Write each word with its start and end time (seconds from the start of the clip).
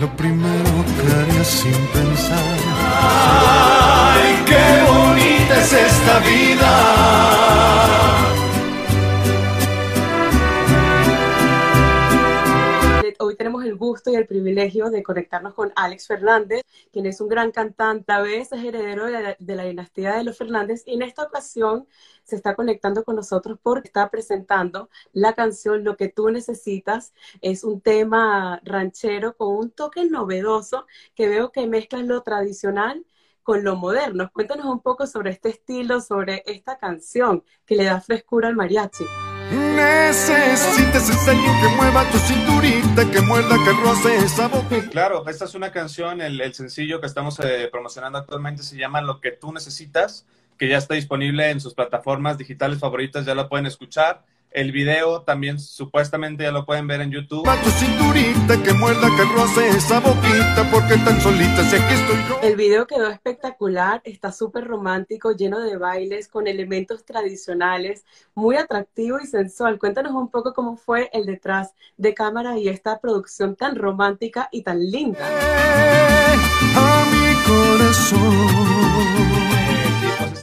lo 0.00 0.08
primero 0.16 0.72
que 0.96 1.12
haría 1.14 1.44
sin 1.44 1.76
pensar. 1.92 2.56
¡Ay, 3.02 4.42
qué 4.46 4.90
bonita 4.90 5.60
es 5.60 5.72
esta 5.72 6.18
vida! 6.20 6.89
Gusto 14.00 14.10
y 14.10 14.14
el 14.14 14.26
privilegio 14.26 14.88
de 14.88 15.02
conectarnos 15.02 15.52
con 15.52 15.72
Alex 15.76 16.06
Fernández, 16.06 16.62
quien 16.90 17.04
es 17.04 17.20
un 17.20 17.28
gran 17.28 17.50
cantante, 17.52 18.10
a 18.12 18.20
veces 18.22 18.58
es 18.58 18.64
heredero 18.64 19.04
de 19.06 19.12
la, 19.12 19.36
de 19.38 19.56
la 19.56 19.64
dinastía 19.64 20.14
de 20.14 20.24
los 20.24 20.38
Fernández, 20.38 20.84
y 20.86 20.94
en 20.94 21.02
esta 21.02 21.24
ocasión 21.24 21.86
se 22.24 22.36
está 22.36 22.54
conectando 22.54 23.04
con 23.04 23.16
nosotros 23.16 23.58
porque 23.62 23.88
está 23.88 24.08
presentando 24.10 24.88
la 25.12 25.34
canción 25.34 25.84
Lo 25.84 25.96
que 25.96 26.08
tú 26.08 26.30
necesitas. 26.30 27.12
Es 27.42 27.62
un 27.64 27.80
tema 27.82 28.60
ranchero 28.64 29.36
con 29.36 29.48
un 29.56 29.70
toque 29.70 30.04
novedoso 30.06 30.86
que 31.14 31.28
veo 31.28 31.52
que 31.52 31.66
mezcla 31.66 32.02
lo 32.02 32.22
tradicional 32.22 33.04
con 33.42 33.64
lo 33.64 33.76
moderno. 33.76 34.30
Cuéntanos 34.32 34.66
un 34.66 34.80
poco 34.80 35.06
sobre 35.06 35.30
este 35.30 35.50
estilo, 35.50 36.00
sobre 36.00 36.42
esta 36.46 36.78
canción 36.78 37.44
que 37.66 37.74
le 37.76 37.84
da 37.84 38.00
frescura 38.00 38.48
al 38.48 38.56
mariachi. 38.56 39.04
Necesitas 39.50 41.10
que 41.10 41.68
mueva 41.76 42.08
tu 42.10 42.18
cinturita, 42.18 43.10
que 43.10 43.20
muerda, 43.20 43.56
que 43.64 43.72
roce 43.72 44.16
esa 44.18 44.46
boca. 44.46 44.88
Claro, 44.90 45.26
esta 45.28 45.44
es 45.44 45.54
una 45.54 45.72
canción, 45.72 46.20
el, 46.20 46.54
sencillo 46.54 47.00
que 47.00 47.06
estamos 47.06 47.38
eh, 47.40 47.68
promocionando 47.70 48.18
actualmente 48.18 48.62
se 48.62 48.76
llama 48.76 49.00
Lo 49.00 49.20
que 49.20 49.32
tú 49.32 49.52
necesitas, 49.52 50.24
que 50.56 50.68
ya 50.68 50.78
está 50.78 50.94
disponible 50.94 51.50
en 51.50 51.60
sus 51.60 51.74
plataformas 51.74 52.38
digitales 52.38 52.78
favoritas, 52.78 53.26
ya 53.26 53.34
lo 53.34 53.48
pueden 53.48 53.66
escuchar. 53.66 54.22
El 54.52 54.72
video 54.72 55.22
también 55.22 55.60
supuestamente 55.60 56.42
ya 56.42 56.50
lo 56.50 56.66
pueden 56.66 56.88
ver 56.88 57.00
en 57.00 57.12
YouTube. 57.12 57.44
Mueva 57.44 57.62
tu 57.62 57.70
cinturita, 57.70 58.60
que 58.64 58.72
muerda, 58.72 59.08
que 59.16 59.22
roce 59.32 59.68
esa 59.68 60.00
boquita, 60.00 60.68
porque 60.72 60.96
tan 61.04 61.20
solita 61.20 61.62
si 61.62 61.76
aquí 61.76 61.94
estoy 61.94 62.16
yo. 62.28 62.40
El 62.42 62.56
video 62.56 62.84
quedó 62.84 63.08
espectacular, 63.08 64.00
está 64.02 64.32
súper 64.32 64.64
romántico, 64.66 65.36
lleno 65.36 65.60
de 65.60 65.76
bailes, 65.76 66.26
con 66.26 66.48
elementos 66.48 67.04
tradicionales, 67.04 68.04
muy 68.34 68.56
atractivo 68.56 69.20
y 69.20 69.26
sensual. 69.28 69.78
Cuéntanos 69.78 70.12
un 70.14 70.28
poco 70.28 70.52
cómo 70.52 70.76
fue 70.76 71.10
el 71.12 71.26
detrás 71.26 71.74
de 71.96 72.12
cámara 72.12 72.58
y 72.58 72.68
esta 72.68 72.98
producción 72.98 73.54
tan 73.54 73.76
romántica 73.76 74.48
y 74.50 74.62
tan 74.62 74.80
linda. 74.80 75.20
A 76.74 77.04
mi 77.12 77.34
corazón. 77.46 78.69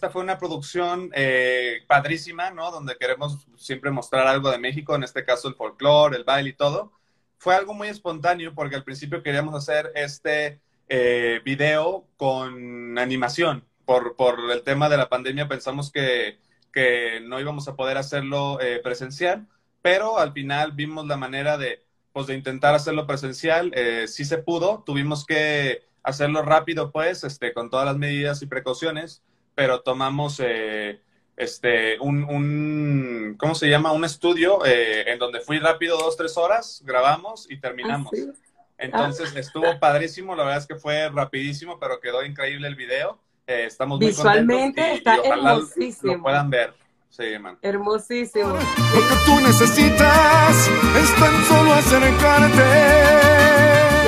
Esta 0.07 0.13
fue 0.13 0.23
una 0.23 0.37
producción 0.37 1.11
eh, 1.13 1.83
padrísima, 1.85 2.49
¿no? 2.49 2.71
Donde 2.71 2.95
queremos 2.97 3.45
siempre 3.57 3.91
mostrar 3.91 4.25
algo 4.25 4.49
de 4.49 4.57
México, 4.57 4.95
en 4.95 5.03
este 5.03 5.25
caso 5.25 5.49
el 5.49 5.55
folclore, 5.55 6.15
el 6.15 6.23
baile 6.23 6.51
y 6.51 6.53
todo. 6.53 6.93
Fue 7.37 7.53
algo 7.53 7.73
muy 7.73 7.89
espontáneo 7.89 8.55
porque 8.55 8.77
al 8.77 8.85
principio 8.85 9.21
queríamos 9.21 9.53
hacer 9.53 9.91
este 9.95 10.61
eh, 10.87 11.41
video 11.43 12.07
con 12.15 12.97
animación. 12.97 13.65
Por, 13.83 14.15
por 14.15 14.49
el 14.49 14.63
tema 14.63 14.87
de 14.87 14.95
la 14.95 15.09
pandemia 15.09 15.49
pensamos 15.49 15.91
que, 15.91 16.39
que 16.71 17.19
no 17.19 17.41
íbamos 17.41 17.67
a 17.67 17.75
poder 17.75 17.97
hacerlo 17.97 18.61
eh, 18.61 18.79
presencial, 18.81 19.45
pero 19.81 20.19
al 20.19 20.31
final 20.31 20.71
vimos 20.71 21.05
la 21.05 21.17
manera 21.17 21.57
de, 21.57 21.83
pues, 22.13 22.27
de 22.27 22.35
intentar 22.35 22.73
hacerlo 22.73 23.05
presencial. 23.05 23.73
Eh, 23.75 24.07
sí 24.07 24.23
se 24.23 24.37
pudo, 24.37 24.83
tuvimos 24.85 25.25
que 25.25 25.85
hacerlo 26.01 26.43
rápido, 26.43 26.93
pues, 26.93 27.25
este, 27.25 27.51
con 27.51 27.69
todas 27.69 27.85
las 27.85 27.97
medidas 27.97 28.41
y 28.41 28.45
precauciones, 28.45 29.21
pero 29.57 29.81
tomamos 29.81 30.39
eh, 30.39 31.01
este, 31.35 31.99
un, 31.99 32.23
un, 32.25 33.35
¿cómo 33.39 33.55
se 33.55 33.67
llama? 33.67 33.91
Un 33.91 34.05
estudio 34.05 34.63
eh, 34.67 35.11
en 35.11 35.17
donde 35.17 35.39
fui 35.39 35.57
rápido 35.57 35.97
dos, 35.97 36.15
tres 36.15 36.37
horas, 36.37 36.83
grabamos 36.85 37.49
y 37.49 37.59
terminamos. 37.59 38.11
Ah, 38.13 38.17
sí. 38.17 38.29
Entonces 38.77 39.35
estuvo 39.35 39.79
padrísimo, 39.79 40.35
la 40.35 40.43
verdad 40.43 40.59
es 40.59 40.67
que 40.67 40.75
fue 40.75 41.09
rapidísimo, 41.09 41.79
pero 41.79 41.99
quedó 41.99 42.23
increíble 42.23 42.67
el 42.67 42.75
video. 42.75 43.19
Eh, 43.47 43.65
estamos 43.65 43.97
muy 43.97 44.09
Visualmente 44.09 44.79
contentos 44.79 44.93
y- 44.93 44.97
está 44.99 45.15
y 45.15 45.19
ojalá 45.21 45.51
hermosísimo. 45.53 46.13
Lo 46.17 46.21
puedan 46.21 46.49
ver. 46.51 46.73
Sí, 47.09 47.23
man. 47.39 47.57
Hermosísimo. 47.63 48.49
Lo 48.49 48.59
que 48.59 49.15
tú 49.25 49.39
necesitas 49.41 50.67
es 51.01 51.15
tan 51.15 51.43
solo 51.45 51.69
Y 51.69 51.79
acercarte. 51.79 52.61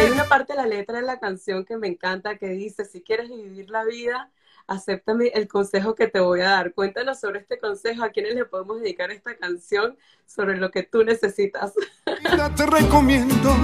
hay 0.02 0.12
una 0.12 0.26
parte 0.26 0.54
de 0.54 0.58
la 0.58 0.68
letra 0.68 0.98
de 1.00 1.06
la 1.08 1.20
canción 1.20 1.66
que 1.66 1.76
me 1.78 1.88
encanta 1.88 2.38
que 2.38 2.50
dice, 2.50 2.86
si 2.86 3.02
quieres 3.02 3.30
vivir 3.30 3.72
la 3.72 3.84
vida, 3.84 4.30
acéptame 4.70 5.28
el 5.34 5.48
consejo 5.48 5.96
que 5.96 6.08
te 6.08 6.20
voy 6.20 6.42
a 6.42 6.50
dar. 6.50 6.74
Cuéntanos 6.74 7.20
sobre 7.20 7.40
este 7.40 7.58
consejo, 7.60 8.04
a 8.04 8.10
quiénes 8.10 8.36
le 8.36 8.46
podemos 8.46 8.80
dedicar 8.82 9.12
esta 9.12 9.36
canción 9.36 9.98
sobre 10.26 10.58
lo 10.58 10.72
que 10.72 10.84
tú 10.84 11.04
necesitas. 11.04 11.74
Te 12.56 12.66
recomiendo 12.66 13.56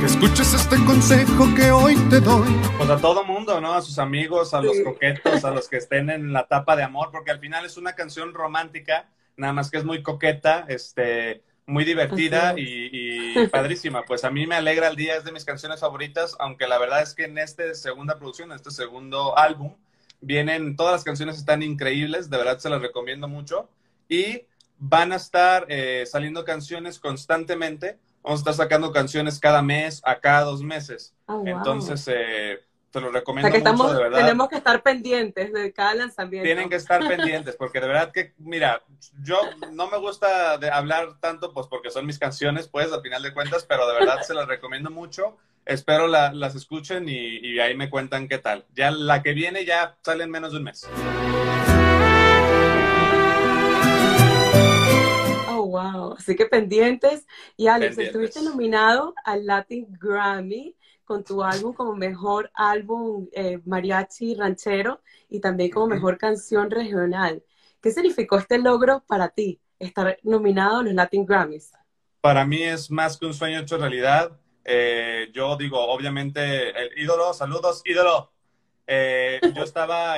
que 0.00 0.06
escuches 0.06 0.54
este 0.54 0.76
consejo 0.84 1.44
que 1.56 1.72
hoy 1.72 1.96
te 2.08 2.20
doy. 2.20 2.48
Pues 2.76 2.88
a 2.88 2.96
todo 2.98 3.24
mundo, 3.24 3.60
¿no? 3.60 3.74
A 3.74 3.82
sus 3.82 3.98
amigos, 3.98 4.54
a 4.54 4.62
los 4.62 4.76
Sí. 4.76 4.84
coquetos, 4.84 5.44
a 5.44 5.50
los 5.50 5.68
que 5.68 5.78
estén 5.78 6.08
en 6.10 6.32
la 6.32 6.40
etapa 6.40 6.76
de 6.76 6.84
amor, 6.84 7.08
porque 7.10 7.32
al 7.32 7.40
final 7.40 7.64
es 7.66 7.76
una 7.76 7.94
canción 7.94 8.32
romántica, 8.32 9.08
nada 9.36 9.52
más 9.52 9.70
que 9.70 9.78
es 9.78 9.84
muy 9.84 10.02
coqueta, 10.04 10.66
este, 10.68 11.42
muy 11.68 11.84
divertida 11.84 12.54
y, 12.56 12.90
y 12.92 13.46
padrísima. 13.48 14.02
Pues 14.04 14.24
a 14.24 14.30
mí 14.30 14.46
me 14.46 14.56
alegra 14.56 14.88
el 14.88 14.96
día, 14.96 15.16
es 15.16 15.24
de 15.24 15.32
mis 15.32 15.44
canciones 15.44 15.80
favoritas, 15.80 16.34
aunque 16.40 16.66
la 16.66 16.78
verdad 16.78 17.02
es 17.02 17.14
que 17.14 17.24
en 17.24 17.36
esta 17.36 17.72
segunda 17.74 18.18
producción, 18.18 18.50
en 18.50 18.56
este 18.56 18.70
segundo 18.70 19.38
álbum, 19.38 19.74
vienen, 20.20 20.76
todas 20.76 20.92
las 20.92 21.04
canciones 21.04 21.36
están 21.36 21.62
increíbles, 21.62 22.30
de 22.30 22.38
verdad 22.38 22.58
se 22.58 22.70
las 22.70 22.80
recomiendo 22.80 23.28
mucho. 23.28 23.68
Y 24.08 24.46
van 24.78 25.12
a 25.12 25.16
estar 25.16 25.66
eh, 25.68 26.04
saliendo 26.06 26.44
canciones 26.44 26.98
constantemente. 26.98 27.98
Vamos 28.22 28.40
a 28.40 28.42
estar 28.50 28.54
sacando 28.54 28.90
canciones 28.90 29.38
cada 29.38 29.60
mes, 29.60 30.00
a 30.04 30.18
cada 30.20 30.44
dos 30.44 30.62
meses. 30.62 31.14
Ah, 31.26 31.34
wow. 31.34 31.46
Entonces, 31.46 32.08
eh, 32.10 32.60
te 32.90 33.00
lo 33.00 33.08
o 33.08 33.12
recomiendo 33.12 33.46
sea 33.48 33.52
que 33.52 33.58
estamos, 33.58 33.86
mucho, 33.86 33.96
de 33.98 34.02
verdad. 34.04 34.18
tenemos 34.20 34.48
que 34.48 34.56
estar 34.56 34.82
pendientes 34.82 35.52
de 35.52 35.72
cada 35.72 35.94
lanzamiento. 35.94 36.44
Tienen 36.44 36.68
que 36.68 36.76
estar 36.76 37.06
pendientes, 37.06 37.56
porque 37.56 37.80
de 37.80 37.86
verdad 37.88 38.12
que, 38.12 38.32
mira, 38.38 38.82
yo 39.22 39.38
no 39.72 39.88
me 39.90 39.98
gusta 39.98 40.58
de 40.58 40.70
hablar 40.70 41.18
tanto, 41.20 41.52
pues 41.52 41.66
porque 41.66 41.90
son 41.90 42.06
mis 42.06 42.18
canciones, 42.18 42.68
pues, 42.68 42.92
al 42.92 43.02
final 43.02 43.22
de 43.22 43.32
cuentas, 43.34 43.64
pero 43.68 43.86
de 43.86 43.94
verdad 43.94 44.22
se 44.22 44.34
las 44.34 44.46
recomiendo 44.48 44.90
mucho. 44.90 45.36
Espero 45.66 46.06
la- 46.06 46.32
las 46.32 46.54
escuchen 46.54 47.08
y, 47.08 47.36
y 47.38 47.60
ahí 47.60 47.76
me 47.76 47.90
cuentan 47.90 48.26
qué 48.26 48.38
tal. 48.38 48.64
Ya 48.74 48.90
la 48.90 49.22
que 49.22 49.32
viene 49.34 49.66
ya 49.66 49.96
sale 50.02 50.24
en 50.24 50.30
menos 50.30 50.52
de 50.52 50.58
un 50.58 50.64
mes. 50.64 50.88
Wow. 55.70 56.14
Así 56.14 56.36
que 56.36 56.46
pendientes. 56.46 57.26
Y 57.56 57.66
Alex, 57.66 57.96
Pendientes. 57.96 58.28
estuviste 58.28 58.42
nominado 58.50 59.14
al 59.24 59.46
Latin 59.46 59.86
Grammy 60.00 60.76
con 61.04 61.24
tu 61.24 61.42
álbum 61.42 61.72
como 61.72 61.94
mejor 61.94 62.50
álbum 62.54 63.28
eh, 63.32 63.60
mariachi 63.64 64.34
ranchero 64.34 65.00
y 65.30 65.40
también 65.40 65.70
como 65.70 65.86
mejor 65.86 66.18
canción 66.18 66.70
regional. 66.70 67.42
¿Qué 67.80 67.90
significó 67.90 68.36
este 68.36 68.58
logro 68.58 69.02
para 69.06 69.30
ti, 69.30 69.60
estar 69.78 70.18
nominado 70.22 70.80
a 70.80 70.82
los 70.82 70.92
Latin 70.92 71.24
Grammys? 71.24 71.72
Para 72.20 72.44
mí 72.44 72.62
es 72.62 72.90
más 72.90 73.16
que 73.16 73.24
un 73.24 73.32
sueño 73.32 73.60
hecho 73.60 73.78
realidad. 73.78 74.38
Eh, 74.64 75.30
yo 75.32 75.56
digo, 75.56 75.80
obviamente, 75.80 76.70
el 76.70 76.98
ídolo, 76.98 77.32
saludos, 77.32 77.80
ídolo. 77.86 78.30
Eh, 78.86 79.40
yo 79.54 79.62
estaba 79.64 80.16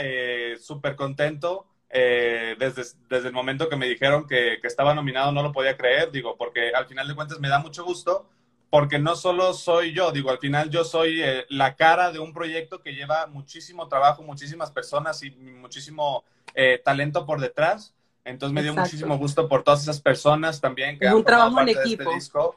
súper 0.59 0.97
contento 0.97 1.67
eh, 1.91 2.57
desde, 2.59 2.83
desde 3.09 3.29
el 3.29 3.33
momento 3.35 3.69
que 3.69 3.77
me 3.77 3.89
dijeron 3.89 4.27
que, 4.27 4.59
que 4.61 4.67
estaba 4.69 4.95
nominado, 4.95 5.33
no 5.33 5.43
lo 5.43 5.53
podía 5.53 5.77
creer, 5.77 6.11
digo, 6.11 6.37
porque 6.37 6.73
al 6.75 6.87
final 6.87 7.09
de 7.09 7.15
cuentas 7.15 7.41
me 7.41 7.49
da 7.49 7.59
mucho 7.59 7.85
gusto, 7.85 8.29
porque 8.71 9.01
no 9.01 9.17
solo 9.17 9.53
soy 9.53 9.93
yo, 9.93 10.13
digo, 10.13 10.31
al 10.31 10.39
final 10.39 10.71
yo 10.71 10.85
soy 10.85 11.21
eh, 11.23 11.45
la 11.49 11.75
cara 11.75 12.13
de 12.13 12.21
un 12.21 12.33
proyecto 12.33 12.81
que 12.81 12.93
lleva 12.95 13.27
muchísimo 13.27 13.89
trabajo, 13.89 14.23
muchísimas 14.23 14.71
personas 14.71 15.23
y 15.25 15.31
muchísimo 15.33 16.25
eh, 16.55 16.81
talento 16.85 17.27
por 17.27 17.41
detrás. 17.41 17.95
Entonces 18.25 18.55
me 18.55 18.63
dio 18.63 18.71
Exacto. 18.71 18.89
muchísimo 18.89 19.19
gusto 19.19 19.49
por 19.49 19.65
todas 19.65 19.83
esas 19.83 20.01
personas 20.01 20.61
también 20.61 20.99
que 20.99 21.07
Es 21.07 21.11
han 21.11 21.17
un 21.17 21.25
formado 21.25 21.51
trabajo 21.51 21.61
en 21.61 21.67
parte 21.67 21.81
de 21.81 21.81
equipo. 21.81 22.03
este 22.03 22.15
disco. 22.15 22.57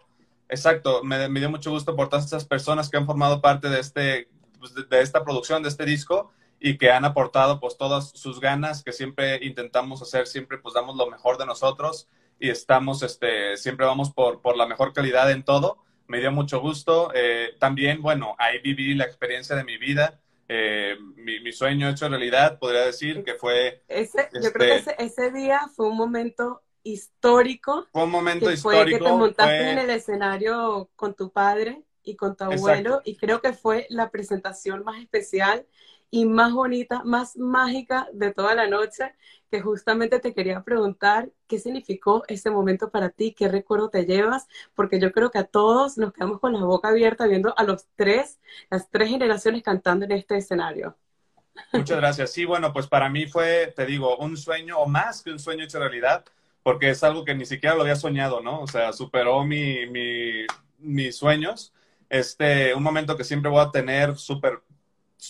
Exacto, 0.49 1.03
me, 1.03 1.27
me 1.29 1.39
dio 1.39 1.49
mucho 1.49 1.71
gusto 1.71 1.95
por 1.95 2.09
todas 2.09 2.25
esas 2.25 2.45
personas 2.45 2.89
que 2.89 2.97
han 2.97 3.05
formado 3.07 3.41
parte 3.41 3.69
de, 3.69 3.79
este, 3.79 4.27
pues, 4.59 4.75
de, 4.75 4.83
de 4.83 5.01
esta 5.01 5.23
producción, 5.23 5.63
de 5.63 5.69
este 5.69 5.85
disco, 5.85 6.31
y 6.65 6.77
que 6.77 6.91
han 6.91 7.03
aportado 7.03 7.59
pues 7.59 7.75
todas 7.77 8.11
sus 8.11 8.39
ganas, 8.39 8.83
que 8.83 8.93
siempre 8.93 9.37
intentamos 9.43 10.01
hacer, 10.01 10.27
siempre 10.27 10.57
pues 10.57 10.73
damos 10.73 10.95
lo 10.95 11.07
mejor 11.07 11.37
de 11.37 11.45
nosotros 11.45 12.07
y 12.39 12.49
estamos, 12.49 13.03
este, 13.03 13.57
siempre 13.57 13.85
vamos 13.85 14.11
por, 14.13 14.41
por 14.41 14.55
la 14.55 14.65
mejor 14.65 14.93
calidad 14.93 15.29
en 15.29 15.43
todo. 15.43 15.83
Me 16.07 16.19
dio 16.21 16.31
mucho 16.31 16.61
gusto. 16.61 17.11
Eh, 17.13 17.55
también, 17.59 18.01
bueno, 18.01 18.35
ahí 18.37 18.59
viví 18.59 18.93
la 18.95 19.03
experiencia 19.03 19.57
de 19.57 19.65
mi 19.65 19.77
vida, 19.77 20.21
eh, 20.47 20.95
mi, 21.17 21.41
mi 21.41 21.51
sueño 21.51 21.89
hecho 21.89 22.07
realidad, 22.07 22.59
podría 22.59 22.85
decir 22.85 23.23
que 23.25 23.33
fue, 23.33 23.83
Ese, 23.89 24.29
Yo 24.33 24.39
Este- 24.39 24.51
creo 24.53 24.67
que 24.69 24.75
ese, 24.91 24.95
ese 24.99 25.31
día 25.31 25.67
fue 25.75 25.87
un 25.87 25.97
momento 25.97 26.61
histórico 26.85 27.87
fue 27.91 28.03
un 28.03 28.09
momento 28.11 28.47
que 28.49 28.57
fue 28.57 28.73
que 28.73 28.79
histórico. 28.91 29.05
te 29.05 29.11
montaste 29.11 29.57
fue- 29.59 29.71
en 29.71 29.77
el 29.79 29.89
escenario 29.89 30.89
con 30.95 31.13
tu 31.13 31.29
padre 31.31 31.83
y 32.03 32.15
con 32.15 32.35
tu 32.35 32.43
abuelo 32.45 33.01
y 33.05 33.15
creo 33.15 33.41
que 33.41 33.53
fue 33.53 33.85
la 33.89 34.09
presentación 34.11 34.83
más 34.83 35.01
especial 35.01 35.65
y 36.13 36.25
más 36.25 36.53
bonita, 36.53 37.01
más 37.03 37.35
mágica 37.37 38.07
de 38.13 38.31
toda 38.31 38.53
la 38.53 38.67
noche, 38.67 39.15
que 39.49 39.61
justamente 39.61 40.19
te 40.19 40.35
quería 40.35 40.61
preguntar 40.61 41.31
qué 41.47 41.57
significó 41.57 42.23
ese 42.27 42.51
momento 42.51 42.91
para 42.91 43.09
ti, 43.09 43.33
qué 43.35 43.47
recuerdo 43.47 43.89
te 43.89 44.05
llevas, 44.05 44.47
porque 44.75 44.99
yo 44.99 45.11
creo 45.11 45.31
que 45.31 45.39
a 45.39 45.45
todos 45.45 45.97
nos 45.97 46.13
quedamos 46.13 46.39
con 46.39 46.53
la 46.53 46.63
boca 46.63 46.89
abierta 46.89 47.25
viendo 47.25 47.57
a 47.57 47.63
los 47.63 47.87
tres, 47.95 48.39
las 48.69 48.91
tres 48.91 49.09
generaciones 49.09 49.63
cantando 49.63 50.05
en 50.05 50.11
este 50.11 50.37
escenario. 50.37 50.95
Muchas 51.71 51.97
gracias. 51.97 52.31
Sí, 52.31 52.45
bueno, 52.45 52.71
pues 52.71 52.85
para 52.85 53.09
mí 53.09 53.25
fue, 53.25 53.73
te 53.75 53.87
digo, 53.87 54.15
un 54.17 54.37
sueño 54.37 54.77
o 54.77 54.87
más 54.87 55.23
que 55.23 55.31
un 55.31 55.39
sueño 55.39 55.63
hecho 55.63 55.79
realidad, 55.79 56.23
porque 56.61 56.91
es 56.91 57.03
algo 57.03 57.25
que 57.25 57.33
ni 57.33 57.47
siquiera 57.47 57.73
lo 57.73 57.81
había 57.81 57.95
soñado, 57.95 58.39
¿no? 58.39 58.61
O 58.61 58.67
sea, 58.67 58.93
superó 58.93 59.43
mi, 59.45 59.87
mi, 59.87 60.45
mis 60.77 61.15
sueños. 61.15 61.73
Este, 62.07 62.75
un 62.75 62.83
momento 62.83 63.17
que 63.17 63.23
siempre 63.23 63.49
voy 63.49 63.65
a 63.65 63.71
tener 63.71 64.15
súper, 64.15 64.61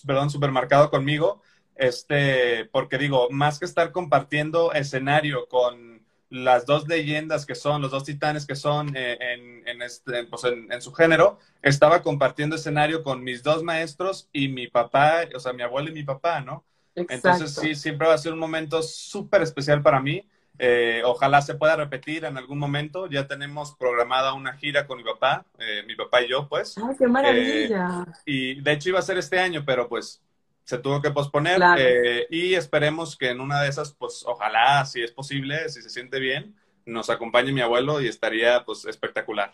perdón, 0.05 0.29
súper 0.29 0.51
marcado 0.51 0.89
conmigo 0.89 1.41
este, 1.75 2.65
porque 2.65 2.97
digo, 2.97 3.29
más 3.29 3.59
que 3.59 3.65
estar 3.65 3.91
compartiendo 3.91 4.73
escenario 4.73 5.47
con 5.47 6.03
las 6.29 6.65
dos 6.65 6.87
leyendas 6.87 7.45
que 7.45 7.55
son, 7.55 7.81
los 7.81 7.91
dos 7.91 8.03
titanes 8.03 8.45
que 8.45 8.55
son 8.55 8.91
eh, 8.95 9.17
en, 9.65 9.81
este, 9.81 10.23
pues 10.25 10.43
en, 10.45 10.81
su 10.81 10.91
género, 10.93 11.39
estaba 11.61 12.01
compartiendo 12.01 12.55
escenario 12.55 13.03
con 13.03 13.23
mis 13.23 13.43
dos 13.43 13.63
maestros 13.63 14.29
y 14.33 14.47
mi 14.47 14.67
papá, 14.67 15.25
o 15.35 15.39
sea, 15.39 15.53
mi 15.53 15.61
abuelo 15.61 15.89
y 15.89 15.93
mi 15.93 16.03
papá, 16.03 16.41
¿no? 16.41 16.63
Entonces 16.95 17.53
sí, 17.53 17.75
siempre 17.75 18.07
va 18.07 18.13
a 18.13 18.19
ser 18.19 18.33
un 18.33 18.39
momento 18.39 18.81
súper 18.81 19.41
especial 19.41 19.81
para 19.81 19.99
mí. 19.99 20.27
Eh, 20.59 21.01
ojalá 21.05 21.41
se 21.41 21.55
pueda 21.55 21.75
repetir 21.75 22.25
en 22.25 22.37
algún 22.37 22.59
momento. 22.59 23.07
Ya 23.07 23.27
tenemos 23.27 23.75
programada 23.75 24.33
una 24.33 24.53
gira 24.53 24.85
con 24.85 24.97
mi 24.97 25.03
papá, 25.03 25.45
eh, 25.57 25.83
mi 25.87 25.95
papá 25.95 26.21
y 26.21 26.29
yo, 26.29 26.47
pues. 26.47 26.77
¡Ay, 26.77 26.95
qué 26.97 27.07
maravilla! 27.07 28.05
y 28.25 28.61
de 28.61 28.71
hecho 28.71 28.89
iba 28.89 28.99
a 28.99 29.03
ser 29.03 29.17
este 29.17 29.39
año, 29.39 29.63
pero 29.65 29.87
pues 29.89 30.21
se 30.63 30.77
tuvo 30.77 31.01
que 31.01 31.11
posponer 31.11 31.61
eh, 31.77 32.27
y 32.29 32.53
esperemos 32.53 33.17
que 33.17 33.29
en 33.29 33.41
una 33.41 33.61
de 33.61 33.69
esas, 33.69 33.93
pues 33.93 34.23
ojalá, 34.25 34.85
si 34.85 35.01
es 35.01 35.11
posible, 35.11 35.67
si 35.69 35.81
se 35.81 35.89
siente 35.89 36.19
bien, 36.19 36.55
nos 36.85 37.09
acompañe 37.09 37.51
mi 37.51 37.61
abuelo 37.61 38.01
y 38.01 38.07
estaría 38.07 38.63
pues 38.63 38.85
espectacular. 38.85 39.53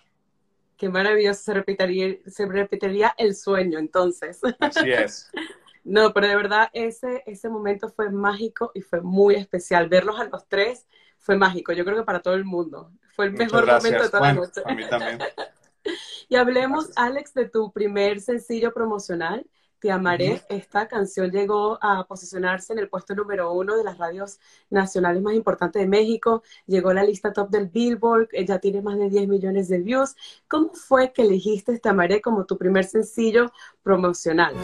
Qué 0.77 0.87
maravilloso, 0.87 1.41
se 1.41 1.53
repetiría, 1.53 2.15
se 2.25 2.45
repetiría 2.45 3.13
el 3.17 3.35
sueño 3.35 3.79
entonces. 3.79 4.39
Así 4.59 4.91
es. 4.91 5.31
no, 5.83 6.13
pero 6.13 6.27
de 6.27 6.35
verdad 6.35 6.69
ese, 6.73 7.23
ese 7.25 7.49
momento 7.49 7.89
fue 7.89 8.11
mágico 8.11 8.71
y 8.73 8.81
fue 8.81 9.01
muy 9.01 9.35
especial. 9.35 9.89
Verlos 9.89 10.19
a 10.19 10.25
los 10.25 10.47
tres 10.47 10.87
fue 11.17 11.37
mágico, 11.37 11.73
yo 11.73 11.83
creo 11.85 11.97
que 11.97 12.03
para 12.03 12.21
todo 12.21 12.33
el 12.33 12.45
mundo. 12.45 12.91
Fue 13.15 13.25
el 13.25 13.33
mejor 13.33 13.65
momento 13.65 14.03
de 14.03 14.09
toda 14.09 14.21
la 14.21 14.33
noche. 14.33 14.61
A 14.65 14.73
mí 14.73 14.83
también. 14.89 15.19
y 16.29 16.35
hablemos, 16.35 16.91
Alex, 16.95 17.33
de 17.33 17.49
tu 17.49 17.71
primer 17.71 18.21
sencillo 18.21 18.73
promocional 18.73 19.45
te 19.79 19.91
amaré. 19.91 20.41
Esta 20.49 20.87
canción 20.87 21.31
llegó 21.31 21.77
a 21.81 22.05
posicionarse 22.07 22.73
en 22.73 22.79
el 22.79 22.89
puesto 22.89 23.15
número 23.15 23.53
uno 23.53 23.77
de 23.77 23.83
las 23.83 23.97
radios 23.97 24.39
nacionales 24.69 25.21
más 25.21 25.33
importantes 25.33 25.81
de 25.81 25.87
México. 25.87 26.43
Llegó 26.67 26.89
a 26.89 26.93
la 26.93 27.03
lista 27.03 27.33
top 27.33 27.49
del 27.49 27.67
Billboard. 27.67 28.29
Ya 28.45 28.59
tiene 28.59 28.81
más 28.81 28.97
de 28.97 29.09
10 29.09 29.27
millones 29.27 29.69
de 29.69 29.79
views. 29.79 30.15
¿Cómo 30.47 30.73
fue 30.73 31.13
que 31.13 31.23
elegiste 31.23 31.79
Te 31.79 31.89
amaré 31.89 32.21
como 32.21 32.45
tu 32.45 32.57
primer 32.57 32.85
sencillo 32.85 33.51
promocional? 33.83 34.55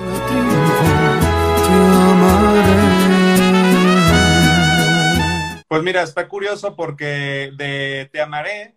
Pues 5.68 5.84
mira, 5.84 6.04
está 6.04 6.28
curioso 6.28 6.76
porque 6.76 7.52
de 7.58 8.10
Te 8.12 8.22
amaré 8.22 8.76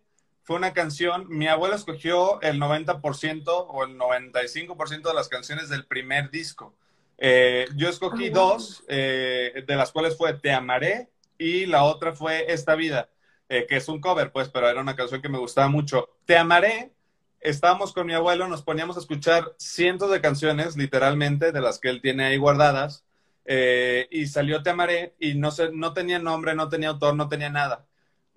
fue 0.49 0.56
una 0.56 0.73
canción, 0.73 1.27
mi 1.29 1.47
abuela 1.47 1.77
escogió 1.77 2.41
el 2.41 2.59
90% 2.59 3.67
o 3.69 3.85
el 3.85 3.99
95% 3.99 5.03
de 5.06 5.12
las 5.12 5.29
canciones 5.29 5.69
del 5.69 5.85
primer 5.85 6.31
disco. 6.31 6.75
Eh, 7.19 7.67
yo 7.77 7.91
escogí 7.91 8.31
dos, 8.31 8.83
eh, 8.89 9.62
de 9.67 9.77
las 9.77 9.93
cuales 9.93 10.17
fue 10.17 10.33
Te 10.33 10.50
amaré 10.50 11.11
y 11.37 11.67
la 11.67 11.85
otra 11.85 12.15
fue 12.15 12.50
Esta 12.50 12.77
vida, 12.77 13.11
eh, 13.50 13.67
que 13.69 13.77
es 13.77 13.89
un 13.89 14.00
cover, 14.00 14.33
pues, 14.33 14.49
pero 14.49 14.71
era 14.71 14.81
una 14.81 14.97
canción 14.97 15.21
que 15.21 15.29
me 15.29 15.37
gustaba 15.37 15.69
mucho. 15.69 16.09
Te 16.25 16.39
amaré, 16.39 16.93
estábamos 17.41 17.93
con 17.93 18.06
mi 18.06 18.15
abuelo, 18.15 18.49
nos 18.49 18.62
poníamos 18.62 18.97
a 18.97 19.01
escuchar 19.01 19.53
cientos 19.59 20.11
de 20.11 20.23
canciones, 20.23 20.79
literalmente, 20.79 21.53
de 21.53 21.61
las 21.61 21.79
que 21.79 21.91
él 21.91 22.01
tiene 22.01 22.25
ahí 22.25 22.39
guardadas, 22.39 23.05
y 23.44 24.27
salió 24.29 24.62
Te 24.62 24.71
amaré 24.71 25.15
y 25.21 25.35
no, 25.35 25.51
sé, 25.51 25.73
no 25.75 25.93
tenía 25.93 26.19
nombre, 26.19 26.55
no 26.55 26.71
tenía 26.71 26.89
autor, 26.89 27.17
no 27.17 27.29
tenía 27.29 27.51
nada 27.51 27.85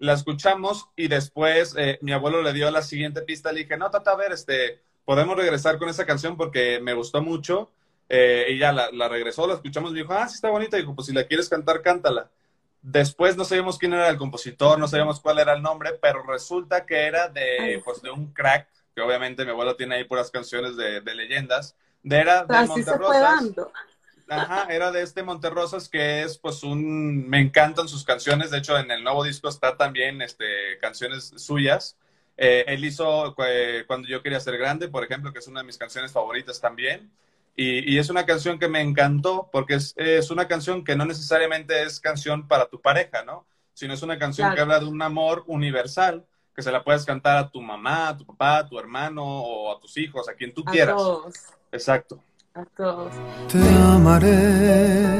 la 0.01 0.13
escuchamos 0.13 0.89
y 0.95 1.07
después 1.07 1.75
eh, 1.77 1.99
mi 2.01 2.11
abuelo 2.11 2.41
le 2.41 2.53
dio 2.53 2.71
la 2.71 2.81
siguiente 2.81 3.21
pista, 3.21 3.51
le 3.51 3.59
dije, 3.59 3.77
no, 3.77 3.91
tata, 3.91 4.11
a 4.11 4.15
ver, 4.15 4.31
este, 4.31 4.81
podemos 5.05 5.37
regresar 5.37 5.77
con 5.77 5.89
esa 5.89 6.07
canción 6.07 6.35
porque 6.35 6.79
me 6.81 6.95
gustó 6.95 7.21
mucho. 7.21 7.69
Eh, 8.09 8.47
y 8.49 8.57
ya 8.57 8.73
la, 8.73 9.07
regresó, 9.07 9.45
la 9.45 9.53
escuchamos, 9.53 9.93
me 9.93 9.99
dijo, 9.99 10.11
ah, 10.11 10.27
sí 10.27 10.35
está 10.35 10.49
bonita, 10.49 10.75
dijo, 10.75 10.95
pues 10.95 11.05
si 11.05 11.13
la 11.13 11.25
quieres 11.25 11.47
cantar, 11.47 11.83
cántala. 11.83 12.31
Después 12.81 13.37
no 13.37 13.45
sabíamos 13.45 13.77
quién 13.77 13.93
era 13.93 14.09
el 14.09 14.17
compositor, 14.17 14.79
no 14.79 14.87
sabíamos 14.87 15.19
cuál 15.19 15.37
era 15.37 15.53
el 15.53 15.61
nombre, 15.61 15.91
pero 16.01 16.23
resulta 16.23 16.83
que 16.87 17.05
era 17.05 17.29
de, 17.29 17.79
pues, 17.85 18.01
de 18.01 18.09
un 18.09 18.33
crack, 18.33 18.67
que 18.95 19.01
obviamente 19.01 19.45
mi 19.45 19.51
abuelo 19.51 19.75
tiene 19.75 19.95
ahí 19.95 20.03
puras 20.05 20.31
canciones 20.31 20.75
de, 20.75 21.01
leyendas, 21.13 21.75
de 22.01 22.17
era 22.17 22.43
de 22.43 22.67
Monterrosas. 22.67 23.53
Ajá, 24.27 24.67
era 24.69 24.91
de 24.91 25.01
este 25.01 25.23
Monterrosas 25.23 25.89
que 25.89 26.23
es 26.23 26.37
pues 26.37 26.63
un, 26.63 27.27
me 27.29 27.39
encantan 27.39 27.87
sus 27.87 28.03
canciones, 28.03 28.51
de 28.51 28.59
hecho 28.59 28.77
en 28.77 28.91
el 28.91 29.03
nuevo 29.03 29.23
disco 29.23 29.49
está 29.49 29.77
también 29.77 30.21
este, 30.21 30.77
canciones 30.79 31.33
suyas. 31.37 31.97
Eh, 32.37 32.63
él 32.67 32.83
hizo 32.85 33.35
eh, 33.45 33.83
Cuando 33.85 34.07
yo 34.07 34.23
quería 34.23 34.39
ser 34.39 34.57
grande, 34.57 34.87
por 34.87 35.03
ejemplo, 35.03 35.31
que 35.31 35.39
es 35.39 35.47
una 35.47 35.61
de 35.61 35.67
mis 35.67 35.77
canciones 35.77 36.11
favoritas 36.11 36.59
también. 36.59 37.11
Y, 37.55 37.97
es 37.97 38.09
una 38.09 38.25
canción 38.25 38.57
que 38.57 38.69
me 38.69 38.81
encantó 38.81 39.49
porque 39.51 39.75
es, 39.75 39.93
es, 39.97 40.31
una 40.31 40.47
canción 40.47 40.83
que 40.83 40.95
no 40.95 41.05
necesariamente 41.05 41.83
es 41.83 41.99
canción 41.99 42.47
para 42.47 42.67
tu 42.67 42.81
pareja, 42.81 43.23
¿no? 43.23 43.45
Sino 43.73 43.93
es 43.93 44.01
una 44.01 44.17
canción 44.17 44.55
que 44.55 44.61
habla 44.61 44.79
de 44.79 44.85
un 44.85 45.01
amor 45.01 45.43
universal, 45.47 46.25
que 46.55 46.61
se 46.61 46.71
la 46.71 46.83
puedes 46.83 47.05
cantar 47.05 47.37
a 47.37 47.51
tu 47.51 47.61
mamá, 47.61 48.07
a 48.07 48.17
tu 48.17 48.25
papá, 48.25 48.59
a 48.59 48.67
tu 48.67 48.79
hermano 48.79 49.23
o 49.23 49.75
a 49.75 49.79
tus 49.79 49.97
hijos, 49.97 50.27
a 50.29 50.33
quien 50.33 50.53
tú 50.53 50.63
quieras. 50.63 50.99
Exacto 51.71 52.23
a 52.53 52.65
todos. 52.65 53.13
Te 53.51 53.59
amaré 53.59 55.17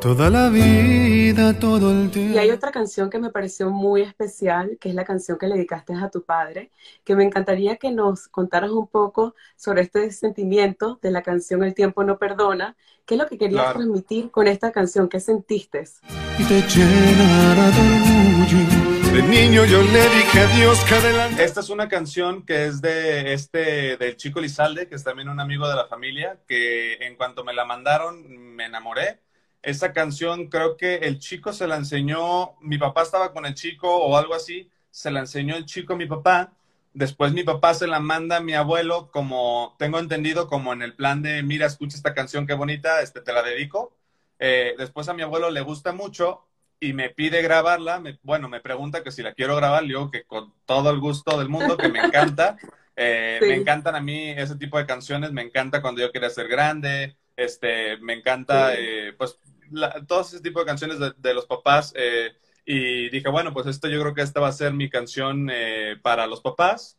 toda 0.00 0.30
la 0.30 0.48
vida, 0.48 1.58
todo 1.58 1.92
el 1.92 2.10
tiempo. 2.10 2.34
Y 2.34 2.38
hay 2.38 2.50
otra 2.50 2.70
canción 2.70 3.10
que 3.10 3.18
me 3.18 3.30
pareció 3.30 3.70
muy 3.70 4.02
especial, 4.02 4.76
que 4.80 4.90
es 4.90 4.94
la 4.94 5.04
canción 5.04 5.38
que 5.38 5.46
le 5.46 5.54
dedicaste 5.54 5.94
a 5.94 6.10
tu 6.10 6.22
padre, 6.22 6.70
que 7.04 7.16
me 7.16 7.24
encantaría 7.24 7.76
que 7.76 7.90
nos 7.90 8.28
contaras 8.28 8.70
un 8.70 8.86
poco 8.86 9.34
sobre 9.56 9.82
este 9.82 10.10
sentimiento 10.10 10.98
de 11.02 11.10
la 11.10 11.22
canción 11.22 11.62
El 11.64 11.74
tiempo 11.74 12.04
no 12.04 12.18
perdona. 12.18 12.76
¿Qué 13.06 13.14
es 13.14 13.20
lo 13.20 13.26
que 13.26 13.36
querías 13.36 13.74
transmitir 13.74 14.30
con 14.30 14.46
esta 14.46 14.72
canción? 14.72 15.08
¿Qué 15.08 15.20
sentiste? 15.20 15.84
Y 16.38 16.44
te 16.44 16.62
llenará 16.62 17.66
de 17.66 18.83
de 19.14 19.22
niño 19.22 19.64
yo 19.64 19.80
le 19.80 20.08
dije 20.08 20.40
adiós 20.40 20.82
que 20.84 21.44
Esta 21.44 21.60
es 21.60 21.70
una 21.70 21.88
canción 21.88 22.44
que 22.44 22.66
es 22.66 22.82
de 22.82 23.32
este, 23.32 23.96
del 23.96 24.16
chico 24.16 24.40
Lizalde, 24.40 24.88
que 24.88 24.96
es 24.96 25.04
también 25.04 25.28
un 25.28 25.38
amigo 25.38 25.68
de 25.68 25.76
la 25.76 25.86
familia, 25.86 26.40
que 26.48 26.94
en 26.94 27.14
cuanto 27.14 27.44
me 27.44 27.54
la 27.54 27.64
mandaron 27.64 28.26
me 28.28 28.64
enamoré. 28.64 29.20
Esa 29.62 29.92
canción 29.92 30.48
creo 30.48 30.76
que 30.76 30.96
el 30.96 31.20
chico 31.20 31.52
se 31.52 31.68
la 31.68 31.76
enseñó, 31.76 32.56
mi 32.60 32.76
papá 32.76 33.02
estaba 33.02 33.32
con 33.32 33.46
el 33.46 33.54
chico 33.54 33.88
o 33.88 34.16
algo 34.16 34.34
así, 34.34 34.68
se 34.90 35.12
la 35.12 35.20
enseñó 35.20 35.54
el 35.54 35.64
chico 35.64 35.92
a 35.92 35.96
mi 35.96 36.06
papá. 36.06 36.52
Después 36.92 37.32
mi 37.32 37.44
papá 37.44 37.74
se 37.74 37.86
la 37.86 38.00
manda 38.00 38.38
a 38.38 38.40
mi 38.40 38.54
abuelo, 38.54 39.10
como 39.12 39.76
tengo 39.78 40.00
entendido, 40.00 40.48
como 40.48 40.72
en 40.72 40.82
el 40.82 40.94
plan 40.94 41.22
de, 41.22 41.44
mira, 41.44 41.66
escucha 41.66 41.96
esta 41.96 42.14
canción, 42.14 42.48
qué 42.48 42.54
bonita, 42.54 43.00
este, 43.00 43.20
te 43.20 43.32
la 43.32 43.44
dedico. 43.44 43.96
Eh, 44.40 44.74
después 44.76 45.08
a 45.08 45.14
mi 45.14 45.22
abuelo 45.22 45.50
le 45.50 45.60
gusta 45.60 45.92
mucho 45.92 46.46
y 46.84 46.92
me 46.92 47.08
pide 47.08 47.40
grabarla, 47.40 48.02
bueno, 48.22 48.48
me 48.48 48.60
pregunta 48.60 49.02
que 49.02 49.10
si 49.10 49.22
la 49.22 49.32
quiero 49.32 49.56
grabar, 49.56 49.82
le 49.82 49.88
digo 49.88 50.10
que 50.10 50.24
con 50.24 50.52
todo 50.66 50.90
el 50.90 51.00
gusto 51.00 51.38
del 51.38 51.48
mundo, 51.48 51.76
que 51.76 51.88
me 51.88 52.00
encanta. 52.00 52.56
Eh, 52.96 53.40
me 53.40 53.56
encantan 53.56 53.96
a 53.96 54.00
mí 54.00 54.30
ese 54.30 54.54
tipo 54.54 54.78
de 54.78 54.86
canciones, 54.86 55.32
me 55.32 55.42
encanta 55.42 55.82
cuando 55.82 56.00
yo 56.00 56.12
quería 56.12 56.30
ser 56.30 56.46
grande, 56.46 57.16
este, 57.34 57.96
me 57.96 58.12
encanta, 58.12 58.72
eh, 58.76 59.12
pues, 59.18 59.36
todos 60.06 60.32
ese 60.32 60.40
tipo 60.40 60.60
de 60.60 60.66
canciones 60.66 60.98
de, 61.00 61.34
los 61.34 61.44
papás. 61.46 61.92
Eh, 61.96 62.30
y 62.64 63.08
dije, 63.08 63.28
bueno, 63.30 63.52
pues 63.52 63.66
esto 63.66 63.88
yo 63.88 64.00
creo 64.00 64.14
que 64.14 64.22
esta 64.22 64.38
va 64.38 64.46
a 64.46 64.52
ser 64.52 64.74
mi 64.74 64.88
canción 64.88 65.50
para 66.02 66.28
los 66.28 66.40
papás. 66.40 66.96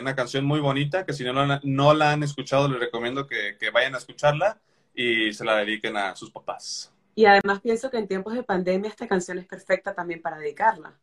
una 0.00 0.16
canción 0.16 0.44
muy 0.44 0.58
bonita, 0.58 1.06
que 1.06 1.12
si 1.12 1.22
no 1.22 1.32
la, 1.32 1.60
no 1.62 1.94
la 1.94 2.10
han 2.10 2.24
escuchado, 2.24 2.66
les 2.66 2.80
recomiendo 2.80 3.28
que 3.28 3.70
vayan 3.72 3.94
a 3.94 3.98
escucharla 3.98 4.60
y 4.92 5.32
se 5.32 5.44
la 5.44 5.58
dediquen 5.58 5.96
a 5.96 6.16
sus 6.16 6.32
papás. 6.32 6.92
Y 7.18 7.26
además 7.26 7.58
pienso 7.60 7.90
que 7.90 7.98
en 7.98 8.06
tiempos 8.06 8.32
de 8.32 8.44
pandemia 8.44 8.88
esta 8.88 9.08
canción 9.08 9.40
es 9.40 9.46
perfecta 9.46 9.92
también 9.92 10.22
para 10.22 10.38
dedicarla. 10.38 10.94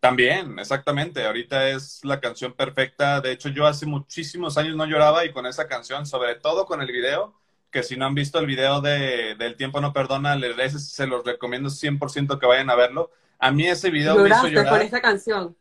También, 0.00 0.58
exactamente. 0.58 1.26
Ahorita 1.26 1.68
es 1.68 2.02
la 2.04 2.20
canción 2.20 2.54
perfecta. 2.54 3.20
De 3.20 3.32
hecho, 3.32 3.50
yo 3.50 3.66
hace 3.66 3.84
muchísimos 3.84 4.56
años 4.56 4.76
no 4.76 4.86
lloraba 4.86 5.26
y 5.26 5.30
con 5.30 5.44
esa 5.44 5.68
canción, 5.68 6.06
sobre 6.06 6.36
todo 6.36 6.64
con 6.64 6.80
el 6.80 6.90
video, 6.90 7.34
que 7.70 7.82
si 7.82 7.98
no 7.98 8.06
han 8.06 8.14
visto 8.14 8.38
el 8.38 8.46
video 8.46 8.80
de 8.80 9.32
El 9.32 9.56
tiempo 9.56 9.82
no 9.82 9.92
perdona, 9.92 10.36
les, 10.36 10.90
se 10.90 11.06
los 11.06 11.22
recomiendo 11.22 11.68
100% 11.68 12.38
que 12.38 12.46
vayan 12.46 12.70
a 12.70 12.74
verlo. 12.74 13.10
A 13.38 13.50
mí 13.50 13.66
ese 13.66 13.90
video 13.90 14.16
me 14.16 14.30
hizo 14.30 14.48
llorar. 14.48 14.72
con 14.72 14.80
esta 14.80 15.02
canción? 15.02 15.54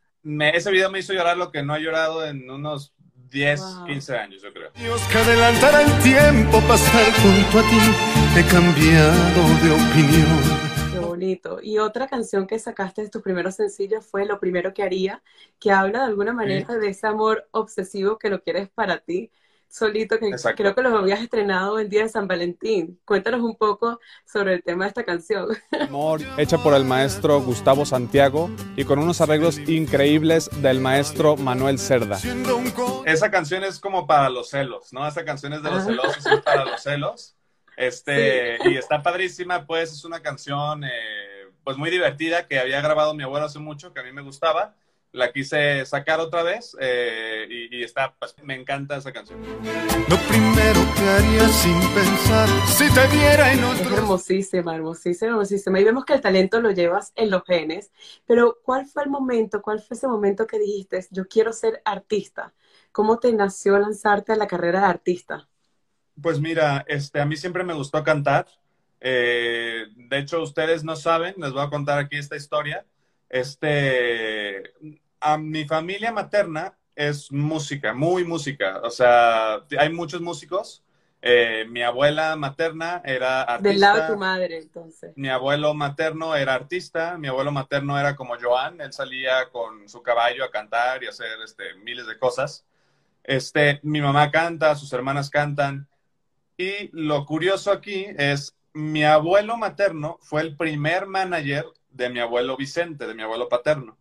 ese 0.53 0.71
video 0.71 0.89
me 0.89 0.99
hizo 0.99 1.11
llorar 1.11 1.35
lo 1.35 1.51
que 1.51 1.63
no 1.63 1.75
he 1.75 1.81
llorado 1.81 2.25
en 2.25 2.49
unos 2.49 2.93
10, 3.29 3.61
15 3.87 4.17
años, 4.17 4.41
yo 4.41 4.53
creo. 4.53 4.71
Dios 4.75 5.01
que 5.11 5.17
adelantara 5.17 5.81
el 5.81 5.99
tiempo 6.01 6.61
para 6.61 6.75
estar 6.75 7.13
junto 7.13 7.59
a 7.59 7.69
ti, 7.69 8.20
he 8.35 8.45
cambiado 8.45 9.41
de 9.61 9.71
opinión. 9.71 10.61
Qué 10.91 10.99
bonito. 10.99 11.59
Y 11.61 11.79
otra 11.79 12.07
canción 12.07 12.47
que 12.47 12.59
sacaste 12.59 13.03
de 13.03 13.09
tus 13.09 13.21
primeros 13.21 13.55
sencillos 13.55 14.05
fue 14.05 14.25
Lo 14.25 14.39
primero 14.39 14.73
que 14.73 14.83
haría, 14.83 15.21
que 15.59 15.71
habla 15.71 15.99
de 15.99 16.05
alguna 16.05 16.33
manera 16.33 16.77
de 16.77 16.89
ese 16.89 17.07
amor 17.07 17.47
obsesivo 17.51 18.17
que 18.17 18.29
lo 18.29 18.41
quieres 18.41 18.69
para 18.69 18.99
ti 18.99 19.31
solito, 19.71 20.19
que 20.19 20.31
creo 20.55 20.75
que 20.75 20.81
lo 20.81 20.97
habías 20.97 21.21
estrenado 21.21 21.79
el 21.79 21.89
día 21.89 22.03
de 22.03 22.09
San 22.09 22.27
Valentín. 22.27 22.99
Cuéntanos 23.05 23.41
un 23.41 23.55
poco 23.55 23.99
sobre 24.25 24.55
el 24.55 24.63
tema 24.63 24.85
de 24.85 24.89
esta 24.89 25.03
canción. 25.03 25.47
Amor, 25.79 26.21
hecha 26.37 26.57
por 26.57 26.73
el 26.73 26.83
maestro 26.83 27.41
Gustavo 27.41 27.85
Santiago 27.85 28.49
y 28.75 28.83
con 28.83 28.99
unos 28.99 29.21
arreglos 29.21 29.57
increíbles 29.57 30.49
del 30.61 30.81
maestro 30.81 31.37
Manuel 31.37 31.79
Cerda. 31.79 32.19
Esa 33.05 33.31
canción 33.31 33.63
es 33.63 33.79
como 33.79 34.05
para 34.05 34.29
los 34.29 34.49
celos, 34.49 34.91
¿no? 34.91 35.07
Esa 35.07 35.23
canción 35.23 35.53
es 35.53 35.63
de 35.63 35.71
los 35.71 35.85
celosos, 35.85 36.25
es 36.25 36.41
para 36.41 36.65
los 36.65 36.81
celos. 36.81 37.35
Este, 37.77 38.57
y 38.65 38.77
está 38.77 39.01
padrísima, 39.01 39.65
pues 39.65 39.91
es 39.91 40.05
una 40.05 40.21
canción 40.21 40.83
eh, 40.83 41.47
pues 41.63 41.77
muy 41.77 41.89
divertida 41.89 42.47
que 42.47 42.59
había 42.59 42.81
grabado 42.81 43.13
mi 43.13 43.23
abuelo 43.23 43.45
hace 43.45 43.59
mucho, 43.59 43.93
que 43.93 43.99
a 44.01 44.03
mí 44.03 44.11
me 44.11 44.21
gustaba 44.21 44.75
la 45.13 45.31
quise 45.31 45.85
sacar 45.85 46.19
otra 46.19 46.43
vez 46.43 46.75
eh, 46.79 47.45
y, 47.49 47.83
está, 47.83 48.15
pues, 48.17 48.35
me 48.43 48.55
encanta 48.55 48.97
esa 48.97 49.11
canción. 49.11 49.41
Lo 49.41 50.17
primero 50.29 50.79
que 50.95 51.09
haría 51.09 51.47
sin 51.49 51.79
pensar, 51.93 52.47
si 52.67 52.89
te 52.93 53.07
viera 53.07 53.51
en 53.51 53.63
otro... 53.63 53.89
Es 53.89 53.97
hermosísima, 53.97 54.75
hermosísima, 54.75 55.31
hermosísima. 55.31 55.79
Y 55.79 55.83
vemos 55.83 56.05
que 56.05 56.13
el 56.13 56.21
talento 56.21 56.61
lo 56.61 56.71
llevas 56.71 57.11
en 57.15 57.29
los 57.29 57.43
genes, 57.43 57.91
pero 58.25 58.59
¿cuál 58.63 58.85
fue 58.85 59.03
el 59.03 59.09
momento, 59.09 59.61
cuál 59.61 59.81
fue 59.81 59.97
ese 59.97 60.07
momento 60.07 60.47
que 60.47 60.59
dijiste, 60.59 61.05
yo 61.11 61.27
quiero 61.27 61.51
ser 61.51 61.81
artista? 61.83 62.53
¿Cómo 62.91 63.19
te 63.19 63.33
nació 63.33 63.77
lanzarte 63.77 64.33
a 64.33 64.37
la 64.37 64.47
carrera 64.47 64.81
de 64.81 64.85
artista? 64.85 65.49
Pues 66.21 66.39
mira, 66.39 66.85
este, 66.87 67.19
a 67.19 67.25
mí 67.25 67.35
siempre 67.37 67.63
me 67.63 67.73
gustó 67.73 68.03
cantar. 68.03 68.47
Eh, 68.99 69.87
de 69.95 70.17
hecho, 70.17 70.41
ustedes 70.41 70.83
no 70.83 70.95
saben, 70.95 71.35
les 71.37 71.51
voy 71.51 71.63
a 71.63 71.69
contar 71.69 71.99
aquí 71.99 72.17
esta 72.17 72.35
historia. 72.35 72.85
Este, 73.29 74.73
a 75.19 75.37
mi 75.37 75.65
familia 75.65 76.11
materna 76.11 76.77
es 76.95 77.31
música, 77.31 77.93
muy 77.93 78.23
música. 78.23 78.79
O 78.83 78.89
sea, 78.89 79.63
hay 79.77 79.91
muchos 79.91 80.21
músicos. 80.21 80.83
Eh, 81.23 81.65
mi 81.69 81.83
abuela 81.83 82.35
materna 82.35 83.01
era 83.05 83.43
artista. 83.43 83.69
Del 83.69 83.79
lado 83.79 84.01
de 84.01 84.07
tu 84.07 84.17
madre, 84.17 84.57
entonces. 84.57 85.13
Mi 85.15 85.29
abuelo 85.29 85.73
materno 85.73 86.35
era 86.35 86.55
artista. 86.55 87.17
Mi 87.17 87.27
abuelo 87.27 87.51
materno 87.51 87.97
era 87.99 88.15
como 88.15 88.35
Joan. 88.39 88.81
Él 88.81 88.91
salía 88.91 89.49
con 89.51 89.87
su 89.87 90.01
caballo 90.01 90.43
a 90.43 90.51
cantar 90.51 91.03
y 91.03 91.07
hacer 91.07 91.39
este, 91.45 91.75
miles 91.75 92.07
de 92.07 92.17
cosas. 92.17 92.65
Este, 93.23 93.79
mi 93.83 94.01
mamá 94.01 94.31
canta, 94.31 94.75
sus 94.75 94.91
hermanas 94.93 95.29
cantan. 95.29 95.87
Y 96.61 96.91
lo 96.93 97.25
curioso 97.25 97.71
aquí 97.71 98.05
es, 98.19 98.55
mi 98.73 99.03
abuelo 99.03 99.57
materno 99.57 100.19
fue 100.21 100.41
el 100.41 100.55
primer 100.55 101.07
manager 101.07 101.65
de 101.89 102.09
mi 102.11 102.19
abuelo 102.19 102.55
Vicente, 102.55 103.07
de 103.07 103.15
mi 103.15 103.23
abuelo 103.23 103.49
paterno. 103.49 103.97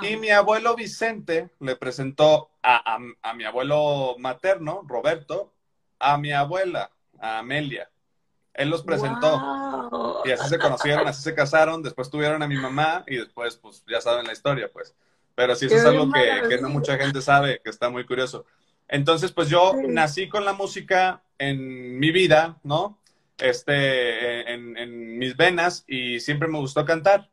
Y 0.00 0.16
mi 0.16 0.30
abuelo 0.30 0.74
Vicente 0.74 1.50
le 1.60 1.76
presentó 1.76 2.50
a, 2.62 2.98
mi 3.34 3.44
abuelo 3.44 4.16
materno, 4.18 4.80
Roberto, 4.86 5.52
a 5.98 6.16
mi 6.16 6.32
abuela, 6.32 6.90
a 7.20 7.40
Amelia. 7.40 7.90
Él 8.54 8.70
los 8.70 8.82
presentó. 8.82 10.22
Y 10.24 10.30
así 10.30 10.48
se 10.48 10.58
conocieron, 10.58 11.06
así 11.06 11.22
se 11.22 11.34
casaron, 11.34 11.82
después 11.82 12.08
tuvieron 12.08 12.42
a 12.42 12.48
mi 12.48 12.56
mamá 12.56 13.04
y 13.06 13.16
después, 13.16 13.56
pues 13.56 13.84
ya 13.86 14.00
saben 14.00 14.26
la 14.26 14.32
historia, 14.32 14.70
pues. 14.72 14.94
Pero 15.34 15.54
sí, 15.54 15.66
eso 15.66 15.76
es 15.76 15.84
algo 15.84 16.10
que, 16.10 16.58
no 16.62 16.70
mucha 16.70 16.96
gente 16.96 17.20
sabe, 17.20 17.60
que 17.62 17.68
está 17.68 17.90
muy 17.90 18.06
curioso. 18.06 18.46
Entonces, 18.92 19.32
pues 19.32 19.48
yo 19.48 19.74
nací 19.88 20.28
con 20.28 20.44
la 20.44 20.52
música 20.52 21.22
en 21.38 21.98
mi 21.98 22.12
vida, 22.12 22.60
¿no? 22.62 23.02
este, 23.42 24.52
en, 24.52 25.18
mis 25.18 25.36
venas 25.36 25.84
y 25.86 26.20
siempre 26.20 26.48
me 26.48 26.58
gustó 26.58 26.84
cantar. 26.84 27.28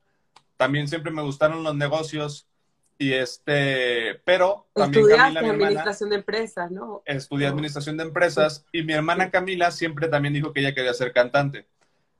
También 0.58 0.88
siempre 0.88 1.12
me 1.12 1.22
gustaron 1.22 1.64
los 1.64 1.76
negocios 1.76 2.48
y 2.98 3.14
este, 3.14 4.16
pero 4.26 4.68
también 4.74 5.08
Camila, 5.08 5.42
mi 5.42 5.50
administración 5.50 6.10
de 6.10 6.18
empresas, 6.18 6.70
¿no? 6.70 7.02
Estudié 7.06 7.48
administración 7.48 7.96
de 7.96 8.04
empresas 8.04 8.66
y 8.74 8.84
mi 8.84 8.94
hermana 8.94 9.32
Camila 9.32 9.72
siempre 9.72 10.10
también 10.10 10.34
dijo 10.34 10.52
que 10.52 10.60
ella 10.60 10.76
quería 10.76 10.94
ser 10.94 11.14
cantante. 11.14 11.66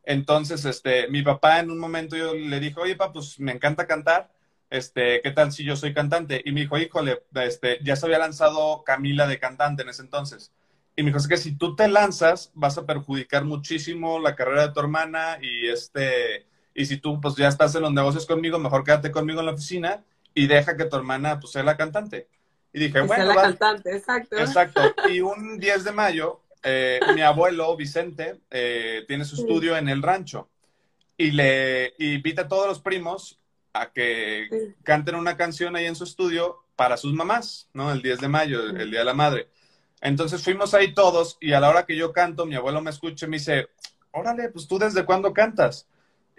Entonces, 0.04 0.64
este, 0.66 1.08
mi 1.10 1.22
papá 1.22 1.60
en 1.60 1.70
un 1.70 1.80
momento 1.80 2.16
yo 2.16 2.34
le 2.34 2.60
dijo, 2.60 2.82
oye, 2.82 2.96
papá, 2.96 3.14
pues 3.14 3.40
me 3.40 3.52
encanta 3.52 3.86
cantar, 3.86 4.32
este, 4.70 5.22
¿qué 5.22 5.32
tal 5.32 5.52
si 5.52 5.64
yo 5.64 5.76
soy 5.76 5.94
cantante? 5.94 6.42
Y 6.46 6.52
me 6.52 6.62
dijo, 6.62 6.78
híjole, 6.78 7.24
este, 7.36 7.80
ya 7.84 7.96
se 7.96 8.06
había 8.06 8.20
lanzado 8.20 8.84
Camila 8.84 9.28
de 9.28 9.40
cantante 9.40 9.84
en 9.84 9.90
ese 9.90 10.04
entonces. 10.04 10.52
Y 10.96 11.04
me 11.04 11.08
dijo, 11.08 11.20
es 11.20 11.28
que 11.28 11.38
si 11.38 11.56
tú 11.56 11.76
te 11.76 11.88
lanzas, 11.88 12.52
vas 12.54 12.78
a 12.78 12.86
perjudicar 12.86 13.46
muchísimo 13.46 14.20
la 14.20 14.36
carrera 14.36 14.68
de 14.68 14.74
tu 14.74 14.80
hermana 14.80 15.38
y 15.42 15.70
este, 15.70 16.46
y 16.74 16.86
si 16.86 16.98
tú 16.98 17.20
pues 17.22 17.36
ya 17.36 17.48
estás 17.48 17.74
en 17.76 17.84
los 17.84 17.94
negocios 17.94 18.26
conmigo, 18.26 18.60
mejor 18.60 18.84
quédate 18.84 19.12
conmigo 19.12 19.40
en 19.40 19.48
la 19.48 19.54
oficina 19.54 20.04
y 20.34 20.48
deja 20.48 20.76
que 20.76 20.86
tu 20.86 20.98
hermana 20.98 21.40
pues 21.40 21.54
sea 21.54 21.64
la 21.64 21.78
cantante. 21.78 22.28
Y 22.74 22.80
dije, 22.80 23.02
bueno, 23.02 23.24
sea 23.24 23.34
la 23.34 23.42
cantante, 23.42 23.96
exacto. 23.96 24.38
Exacto. 24.38 24.82
Y 25.10 25.22
un 25.22 25.58
10 25.58 25.86
de 25.86 25.92
mayo, 25.92 26.42
eh, 26.62 27.00
mi 27.16 27.22
abuelo 27.22 27.76
Vicente 27.76 28.42
eh, 28.52 29.06
tiene 29.08 29.26
su 29.26 29.36
estudio 29.36 29.78
en 29.78 29.90
el 29.90 30.04
rancho 30.04 30.50
y 31.18 31.32
le 31.32 31.94
invita 31.98 32.44
a 32.44 32.48
todos 32.48 32.68
los 32.68 32.80
primos 32.80 33.40
a 33.74 33.92
que 33.92 34.74
canten 34.84 35.16
una 35.16 35.38
canción 35.38 35.76
ahí 35.76 35.86
en 35.86 35.96
su 35.96 36.04
estudio 36.04 36.64
para 36.76 36.98
sus 36.98 37.14
mamás, 37.14 37.70
¿no? 37.74 37.92
El 37.92 38.02
10 38.02 38.20
de 38.20 38.28
mayo, 38.28 38.62
el 38.70 38.90
Día 38.90 39.00
de 39.00 39.06
la 39.06 39.14
Madre. 39.14 39.50
Entonces 40.02 40.44
fuimos 40.44 40.74
ahí 40.74 40.94
todos 40.94 41.38
y 41.42 41.54
a 41.54 41.60
la 41.60 41.70
hora 41.70 41.86
que 41.86 41.96
yo 41.96 42.14
canto, 42.14 42.46
mi 42.46 42.56
abuelo 42.56 42.82
me 42.82 42.90
escucha 42.90 43.26
y 43.26 43.30
me 43.30 43.38
dice, 43.38 43.68
órale, 44.12 44.50
pues 44.50 44.68
tú 44.68 44.80
desde 44.80 45.06
cuándo 45.06 45.34
cantas? 45.34 45.88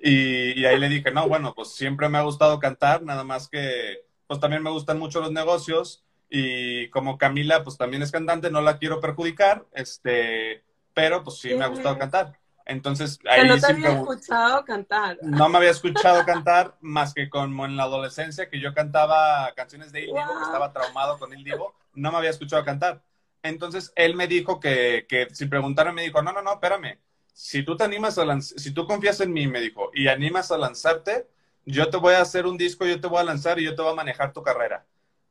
Y, 0.02 0.64
ahí 0.64 0.78
le 0.78 0.88
dije, 0.88 1.10
no, 1.10 1.28
bueno, 1.28 1.52
pues 1.54 1.74
siempre 1.74 2.08
me 2.08 2.16
ha 2.16 2.22
gustado 2.22 2.58
cantar, 2.58 3.02
nada 3.02 3.22
más 3.22 3.48
que, 3.48 4.06
pues 4.26 4.40
también 4.40 4.62
me 4.62 4.70
gustan 4.70 4.98
mucho 4.98 5.20
los 5.20 5.30
negocios 5.30 6.02
y 6.30 6.88
como 6.88 7.18
Camila, 7.18 7.62
pues 7.62 7.76
también 7.76 8.02
es 8.02 8.10
cantante, 8.10 8.50
no 8.50 8.62
la 8.62 8.78
quiero 8.78 9.00
perjudicar, 9.00 9.66
este, 9.72 10.64
pero 10.94 11.22
pues 11.22 11.38
sí 11.38 11.54
me 11.54 11.64
ha 11.64 11.68
gustado 11.68 11.98
cantar. 11.98 12.39
Entonces, 12.70 13.18
ahí 13.28 13.48
no 13.48 13.58
te 13.58 13.66
había 13.66 13.90
escuchado 13.90 14.64
cantar. 14.64 15.18
No 15.22 15.48
me 15.48 15.58
había 15.58 15.70
escuchado 15.70 16.24
cantar 16.24 16.76
más 16.80 17.12
que 17.12 17.28
como 17.28 17.64
en 17.64 17.76
la 17.76 17.82
adolescencia, 17.82 18.48
que 18.48 18.60
yo 18.60 18.72
cantaba 18.72 19.52
canciones 19.56 19.90
de 19.90 20.02
Il 20.02 20.06
Divo, 20.06 20.38
que 20.38 20.44
estaba 20.44 20.72
traumado 20.72 21.18
con 21.18 21.32
Il 21.32 21.42
Divo, 21.42 21.74
no 21.94 22.12
me 22.12 22.18
había 22.18 22.30
escuchado 22.30 22.64
cantar. 22.64 23.02
Entonces 23.42 23.92
él 23.96 24.14
me 24.14 24.28
dijo 24.28 24.60
que, 24.60 25.04
que 25.08 25.26
si 25.32 25.46
preguntaron, 25.46 25.96
me 25.96 26.02
dijo, 26.02 26.22
no, 26.22 26.30
no, 26.30 26.42
no, 26.42 26.52
espérame. 26.52 26.96
Si 27.32 27.64
tú 27.64 27.76
te 27.76 27.82
animas 27.82 28.18
a 28.18 28.24
lanzar, 28.24 28.60
si 28.60 28.70
tú 28.70 28.86
confías 28.86 29.20
en 29.20 29.32
mí, 29.32 29.48
me 29.48 29.60
dijo, 29.60 29.90
y 29.92 30.06
animas 30.06 30.52
a 30.52 30.58
lanzarte, 30.58 31.26
yo 31.64 31.90
te 31.90 31.96
voy 31.96 32.14
a 32.14 32.20
hacer 32.20 32.46
un 32.46 32.56
disco, 32.56 32.86
yo 32.86 33.00
te 33.00 33.08
voy 33.08 33.18
a 33.18 33.24
lanzar 33.24 33.58
y 33.58 33.64
yo 33.64 33.74
te 33.74 33.82
voy 33.82 33.90
a 33.90 33.96
manejar 33.96 34.32
tu 34.32 34.44
carrera. 34.44 34.86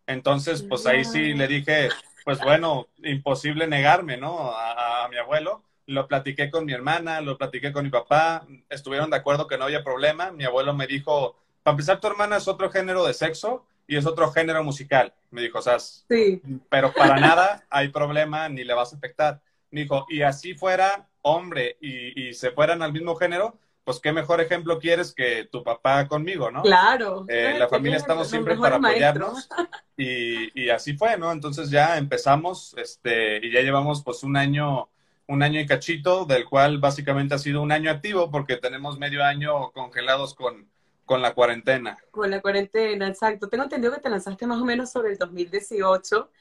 Entonces, 0.07 0.61
pues 0.61 0.85
ahí 0.85 1.05
sí 1.05 1.33
le 1.33 1.47
dije, 1.47 1.87
pues 2.25 2.41
bueno, 2.41 2.87
imposible 2.97 3.65
negarme, 3.65 4.17
¿no? 4.17 4.51
A, 4.51 5.05
a, 5.05 5.07
mi 5.07 5.17
abuelo. 5.17 5.63
Lo 5.89 6.07
platiqué 6.07 6.49
con 6.49 6.65
mi 6.65 6.73
hermana, 6.73 7.21
lo 7.21 7.37
platiqué 7.37 7.71
con 7.71 7.83
mi 7.83 7.89
papá, 7.89 8.45
estuvieron 8.69 9.09
de 9.09 9.17
acuerdo 9.17 9.47
que 9.47 9.57
no 9.57 9.65
había 9.65 9.83
problema. 9.83 10.31
Mi 10.31 10.45
abuelo 10.45 10.73
me 10.73 10.87
dijo, 10.87 11.35
para 11.63 11.73
empezar, 11.73 11.99
tu 11.99 12.07
hermana 12.07 12.37
es 12.37 12.47
otro 12.47 12.69
género 12.69 13.05
de 13.05 13.13
sexo, 13.13 13.65
y 13.89 13.97
es 13.97 14.05
otro 14.05 14.31
género 14.31 14.63
musical. 14.63 15.13
Me 15.31 15.41
dijo, 15.41 15.57
o 15.57 15.61
sea, 15.63 15.79
sí. 15.79 16.41
pero 16.69 16.93
para 16.93 17.19
nada 17.19 17.65
hay 17.71 17.87
problema 17.89 18.47
ni 18.47 18.63
le 18.63 18.75
vas 18.75 18.93
a 18.93 18.97
afectar. 18.97 19.41
Me 19.71 19.81
dijo, 19.81 20.05
y 20.09 20.21
así 20.21 20.53
fuera 20.53 21.07
hombre 21.23 21.77
y, 21.81 22.33
se 22.33 22.51
fueran 22.51 22.83
al 22.83 22.93
mismo 22.93 23.15
género, 23.15 23.57
pues 23.83 23.99
qué 23.99 24.13
mejor 24.13 24.41
ejemplo 24.41 24.77
quieres 24.77 25.11
que 25.11 25.45
tu 25.51 25.63
papá 25.63 26.07
conmigo, 26.07 26.51
¿no? 26.51 26.61
Claro. 26.61 27.25
Eh, 27.27 27.55
la 27.57 27.67
familia 27.67 27.97
estamos 27.97 28.29
siempre 28.29 28.55
para 28.55 28.75
apoyarnos. 28.75 29.49
Y, 29.97 30.63
y, 30.63 30.69
así 30.69 30.93
fue, 30.93 31.17
¿no? 31.17 31.31
Entonces 31.31 31.69
ya 31.69 31.97
empezamos, 31.97 32.75
este, 32.77 33.45
y 33.45 33.51
ya 33.51 33.61
llevamos 33.61 34.01
pues 34.03 34.23
un 34.23 34.37
año, 34.37 34.87
un 35.29 35.43
año 35.43 35.59
y 35.59 35.65
cachito, 35.67 36.25
del 36.25 36.45
cual 36.45 36.79
básicamente 36.79 37.35
ha 37.35 37.37
sido 37.37 37.61
un 37.61 37.71
año 37.71 37.91
activo 37.91 38.31
porque 38.31 38.57
tenemos 38.57 38.97
medio 38.97 39.23
año 39.23 39.71
congelados 39.71 40.33
con, 40.33 40.67
con 41.05 41.21
la 41.21 41.35
cuarentena. 41.35 41.99
Con 42.09 42.31
la 42.31 42.41
cuarentena, 42.41 43.07
exacto. 43.07 43.47
Tengo 43.47 43.63
entendido 43.63 43.93
que 43.93 44.01
te 44.01 44.09
lanzaste 44.09 44.47
más 44.47 44.59
o 44.59 44.65
menos 44.65 44.91
sobre 44.91 45.11
el 45.11 45.19
2018. 45.19 46.31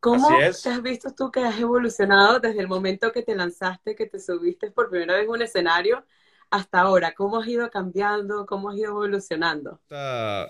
¿Cómo 0.00 0.28
te 0.38 0.46
has 0.46 0.82
visto 0.82 1.14
tú 1.14 1.30
que 1.30 1.40
has 1.40 1.60
evolucionado 1.60 2.40
desde 2.40 2.60
el 2.60 2.68
momento 2.68 3.12
que 3.12 3.22
te 3.22 3.34
lanzaste, 3.34 3.94
que 3.94 4.06
te 4.06 4.18
subiste 4.18 4.70
por 4.70 4.88
primera 4.88 5.16
vez 5.16 5.24
en 5.24 5.30
un 5.30 5.42
escenario, 5.42 6.02
hasta 6.48 6.80
ahora? 6.80 7.12
¿Cómo 7.12 7.38
has 7.38 7.46
ido 7.46 7.68
cambiando? 7.68 8.46
¿Cómo 8.46 8.70
has 8.70 8.76
ido 8.78 8.92
evolucionando? 8.92 9.82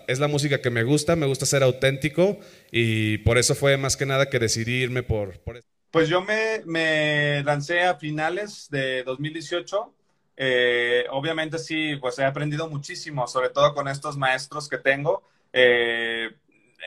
Es 0.07 0.21
la 0.21 0.29
música 0.29 0.63
que 0.63 0.71
me 0.71 0.85
gusta, 0.85 1.17
me 1.17 1.27
gusta 1.27 1.45
ser 1.45 1.65
auténtico 1.65 2.39
y 2.71 3.19
por 3.19 3.37
eso 3.37 3.57
fue 3.57 3.77
más 3.77 3.97
que 3.97 4.07
nada 4.07 4.31
que 4.31 4.39
decidí 4.39 4.75
irme 4.75 5.03
por... 5.03 5.41
por... 5.41 5.61
Pues 5.91 6.09
yo 6.09 6.21
me, 6.23 6.63
me 6.67 7.43
lancé 7.45 7.83
a 7.83 7.97
finales 7.97 8.69
de 8.71 9.03
2018 9.03 9.95
eh, 10.43 11.05
obviamente 11.11 11.59
sí, 11.59 11.97
pues 11.97 12.19
he 12.19 12.25
aprendido 12.25 12.67
muchísimo, 12.67 13.27
sobre 13.27 13.51
todo 13.51 13.75
con 13.75 13.89
estos 13.89 14.17
maestros 14.17 14.71
que 14.71 14.79
tengo. 14.79 15.23
Eh, 15.53 16.31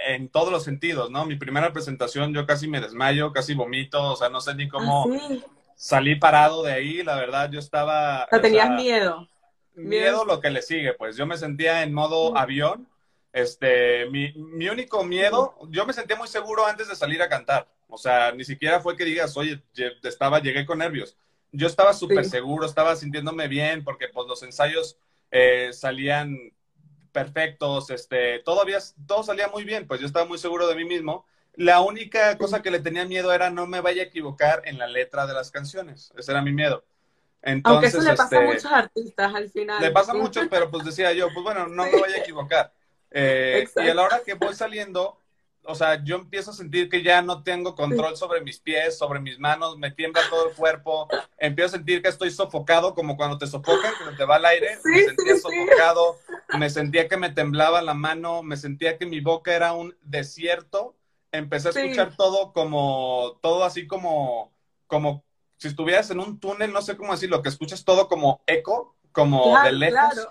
en 0.07 0.27
todos 0.29 0.51
los 0.51 0.63
sentidos, 0.63 1.11
¿no? 1.11 1.27
Mi 1.27 1.35
primera 1.35 1.71
presentación 1.71 2.33
yo 2.33 2.47
casi 2.47 2.67
me 2.67 2.81
desmayo, 2.81 3.31
casi 3.31 3.53
vomito, 3.53 4.13
o 4.13 4.15
sea, 4.15 4.29
no 4.29 4.41
sé 4.41 4.55
ni 4.55 4.67
cómo 4.67 5.05
¿Ah, 5.13 5.35
salí 5.75 6.15
parado 6.15 6.63
de 6.63 6.73
ahí, 6.73 7.03
la 7.03 7.15
verdad, 7.15 7.51
yo 7.51 7.59
estaba... 7.59 8.27
Tenías 8.41 8.71
miedo. 8.71 9.29
Miedo 9.75 10.25
lo 10.25 10.39
que 10.39 10.49
le 10.49 10.63
sigue, 10.63 10.95
pues 10.95 11.15
yo 11.15 11.27
me 11.27 11.37
sentía 11.37 11.83
en 11.83 11.93
modo 11.93 12.35
avión, 12.35 12.87
este, 13.33 14.09
mi, 14.09 14.33
mi 14.33 14.67
único 14.67 15.03
miedo, 15.03 15.55
yo 15.69 15.85
me 15.85 15.93
sentía 15.93 16.15
muy 16.15 16.27
seguro 16.27 16.65
antes 16.65 16.87
de 16.87 16.95
salir 16.95 17.21
a 17.21 17.29
cantar, 17.29 17.67
o 17.87 17.97
sea, 17.97 18.31
ni 18.31 18.43
siquiera 18.43 18.79
fue 18.79 18.95
que 18.95 19.05
digas, 19.05 19.35
oye, 19.37 19.61
estaba, 20.03 20.39
llegué 20.39 20.65
con 20.65 20.79
nervios, 20.79 21.17
yo 21.51 21.67
estaba 21.67 21.93
súper 21.93 22.25
seguro, 22.25 22.65
estaba 22.65 22.95
sintiéndome 22.95 23.47
bien, 23.47 23.83
porque 23.83 24.07
pues 24.07 24.27
los 24.27 24.41
ensayos 24.43 24.97
eh, 25.31 25.69
salían 25.71 26.37
perfectos, 27.11 27.89
este, 27.91 28.39
todavía 28.39 28.79
todo 29.07 29.23
salía 29.23 29.47
muy 29.47 29.63
bien, 29.63 29.87
pues 29.87 30.01
yo 30.01 30.07
estaba 30.07 30.25
muy 30.25 30.39
seguro 30.39 30.67
de 30.67 30.75
mí 30.75 30.83
mismo. 30.83 31.25
La 31.55 31.81
única 31.81 32.35
cosa 32.39 32.63
que 32.63 32.71
le 32.71 32.79
tenía 32.79 33.05
miedo 33.05 33.31
era 33.31 33.51
no 33.51 33.67
me 33.67 33.79
vaya 33.79 34.01
a 34.01 34.05
equivocar 34.05 34.63
en 34.65 34.79
la 34.79 34.87
letra 34.87 35.27
de 35.27 35.33
las 35.33 35.51
canciones. 35.51 36.11
Ese 36.17 36.31
era 36.31 36.41
mi 36.41 36.51
miedo. 36.51 36.83
Entonces, 37.43 37.73
Aunque 37.73 37.87
eso 37.87 38.01
le 38.01 38.15
pasa 38.15 38.37
a 38.37 38.39
este, 38.39 38.53
muchos 38.53 38.71
artistas 38.71 39.35
al 39.35 39.49
final. 39.51 39.81
Le 39.81 39.91
pasa 39.91 40.11
a 40.13 40.15
muchos, 40.15 40.47
pero 40.49 40.71
pues 40.71 40.85
decía 40.85 41.13
yo, 41.13 41.27
pues 41.31 41.43
bueno, 41.43 41.67
no 41.67 41.85
me 41.85 42.01
vaya 42.01 42.15
a 42.15 42.19
equivocar. 42.19 42.73
Eh, 43.11 43.67
y 43.75 43.87
a 43.87 43.93
la 43.93 44.01
hora 44.01 44.21
que 44.25 44.33
voy 44.33 44.55
saliendo, 44.55 45.19
o 45.65 45.75
sea, 45.75 46.03
yo 46.03 46.17
empiezo 46.17 46.51
a 46.51 46.53
sentir 46.53 46.89
que 46.89 47.03
ya 47.03 47.21
no 47.21 47.43
tengo 47.43 47.75
control 47.75 48.17
sobre 48.17 48.41
mis 48.41 48.59
pies, 48.59 48.97
sobre 48.97 49.19
mis 49.19 49.39
manos, 49.39 49.77
me 49.77 49.91
tiembla 49.91 50.21
todo 50.29 50.49
el 50.49 50.55
cuerpo, 50.55 51.07
empiezo 51.37 51.67
a 51.75 51.77
sentir 51.77 52.01
que 52.01 52.09
estoy 52.09 52.31
sofocado, 52.31 52.93
como 52.93 53.15
cuando 53.15 53.37
te 53.37 53.47
sofocan, 53.47 53.93
que 54.09 54.15
te 54.15 54.25
va 54.25 54.37
el 54.37 54.45
aire, 54.45 54.77
me 54.83 55.03
sentía 55.03 55.37
sofocado, 55.37 56.17
me 56.57 56.69
sentía 56.69 57.07
que 57.07 57.17
me 57.17 57.29
temblaba 57.29 57.81
la 57.81 57.93
mano, 57.93 58.43
me 58.43 58.57
sentía 58.57 58.97
que 58.97 59.05
mi 59.05 59.19
boca 59.19 59.53
era 59.53 59.73
un 59.73 59.95
desierto, 60.01 60.95
empecé 61.31 61.69
a 61.69 61.71
escuchar 61.71 62.15
todo 62.15 62.53
como, 62.53 63.39
todo 63.41 63.63
así 63.63 63.87
como, 63.87 64.53
como 64.87 65.23
si 65.57 65.69
estuvieras 65.69 66.11
en 66.11 66.19
un 66.19 66.39
túnel, 66.39 66.73
no 66.73 66.81
sé 66.81 66.97
cómo 66.97 67.13
decirlo, 67.13 67.41
que 67.41 67.49
escuchas 67.49 67.85
todo 67.85 68.07
como 68.07 68.43
eco, 68.47 68.95
como 69.11 69.57
de 69.63 69.71
lejos. 69.71 70.27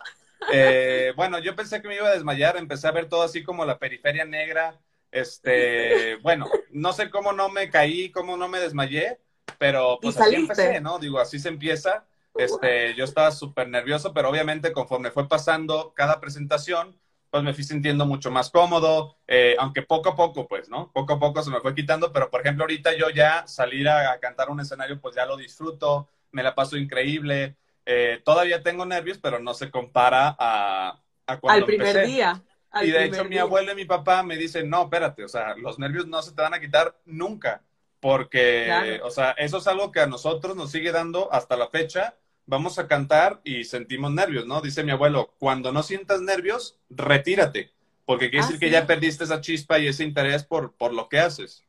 Eh, 0.53 1.13
bueno, 1.17 1.39
yo 1.39 1.55
pensé 1.55 1.81
que 1.81 1.89
me 1.89 1.97
iba 1.97 2.09
a 2.09 2.13
desmayar, 2.15 2.57
empecé 2.57 2.89
a 2.89 2.93
ver 2.93 3.09
todo 3.09 3.23
así 3.23 3.43
como 3.43 3.65
la 3.65 3.79
periferia 3.79 4.25
negra, 4.25 4.79
este, 5.13 6.17
bueno, 6.17 6.51
no 6.71 6.93
sé 6.95 7.11
cómo 7.11 7.33
no 7.33 7.51
me 7.51 7.71
caí, 7.71 8.11
cómo 8.11 8.37
no 8.37 8.49
me 8.49 8.59
desmayé, 8.59 9.21
pero 9.59 9.99
pues 10.01 10.19
así 10.19 10.35
empecé, 10.35 10.81
¿no? 10.81 10.99
Digo, 10.99 11.21
así 11.21 11.39
se 11.39 11.51
empieza. 11.51 12.07
Este, 12.35 12.95
yo 12.95 13.05
estaba 13.05 13.31
súper 13.31 13.69
nervioso, 13.69 14.15
pero 14.15 14.31
obviamente 14.31 14.73
conforme 14.73 15.11
fue 15.11 15.29
pasando 15.29 15.93
cada 15.95 16.19
presentación, 16.19 16.99
pues 17.29 17.43
me 17.43 17.53
fui 17.53 17.63
sintiendo 17.63 18.07
mucho 18.07 18.31
más 18.31 18.51
cómodo, 18.51 19.19
eh, 19.27 19.55
aunque 19.59 19.83
poco 19.83 20.11
a 20.11 20.17
poco, 20.17 20.49
pues, 20.49 20.71
¿no? 20.71 20.91
Poco 20.93 21.13
a 21.13 21.19
poco 21.19 21.43
se 21.43 21.51
me 21.51 21.61
fue 21.61 21.75
quitando, 21.75 22.11
pero 22.11 22.31
por 22.31 22.41
ejemplo, 22.41 22.65
ahorita 22.65 22.97
yo 22.97 23.11
ya 23.11 23.47
salir 23.47 23.89
a, 23.91 24.19
cantar 24.19 24.49
un 24.49 24.61
escenario, 24.61 24.99
pues 24.99 25.15
ya 25.15 25.27
lo 25.27 25.37
disfruto, 25.37 26.09
me 26.31 26.43
la 26.43 26.55
paso 26.55 26.79
increíble. 26.79 27.57
Eh, 27.85 28.23
todavía 28.25 28.63
tengo 28.63 28.87
nervios, 28.87 29.19
pero 29.19 29.39
no 29.39 29.53
se 29.53 29.71
compara 29.71 30.35
a, 30.39 31.03
a 31.27 31.39
cuando 31.39 31.61
Al 31.61 31.67
primer 31.67 32.07
día 32.07 32.43
y 32.81 32.91
de 32.91 33.05
hecho 33.05 33.25
mi 33.25 33.39
abuelo 33.39 33.73
y 33.73 33.77
mi 33.77 33.85
papá 33.85 34.23
me 34.23 34.37
dicen, 34.37 34.71
no, 34.71 34.85
espérate, 34.85 35.25
o 35.25 35.29
sea, 35.29 35.55
los 35.57 35.79
nervios 35.79 36.07
no 36.07 36.23
se 36.23 36.33
te 36.33 36.43
van 36.43 36.55
a 36.55 36.61
quitar 36.61 36.97
nunca, 37.05 37.63
porque, 38.01 39.01
o 39.05 39.11
sea, 39.11 39.33
eso 39.33 39.59
es 39.59 39.67
algo 39.67 39.93
que 39.93 40.01
a 40.01 40.07
nosotros 40.07 40.57
nos 40.57 40.71
sigue 40.71 40.91
dando 40.91 41.33
hasta 41.33 41.57
la 41.57 41.69
fecha. 41.69 42.17
Vamos 42.47 42.81
a 42.81 42.89
cantar 42.89 43.41
y 43.45 43.63
sentimos 43.63 44.11
nervios, 44.11 44.47
¿no? 44.47 44.61
Dice 44.61 44.83
mi 44.83 44.91
abuelo, 44.91 45.35
cuando 45.39 45.71
no 45.71 45.85
sientas 45.85 46.21
nervios, 46.21 46.81
retírate, 46.91 47.71
porque 48.05 48.31
quiere 48.31 48.45
ah, 48.45 48.47
decir 48.47 48.61
que 48.61 48.71
ya 48.71 48.89
perdiste 48.89 49.23
esa 49.23 49.41
chispa 49.41 49.79
y 49.79 49.87
ese 49.87 50.03
interés 50.03 50.43
por, 50.43 50.73
por 50.73 50.93
lo 50.93 51.09
que 51.09 51.21
haces. 51.21 51.65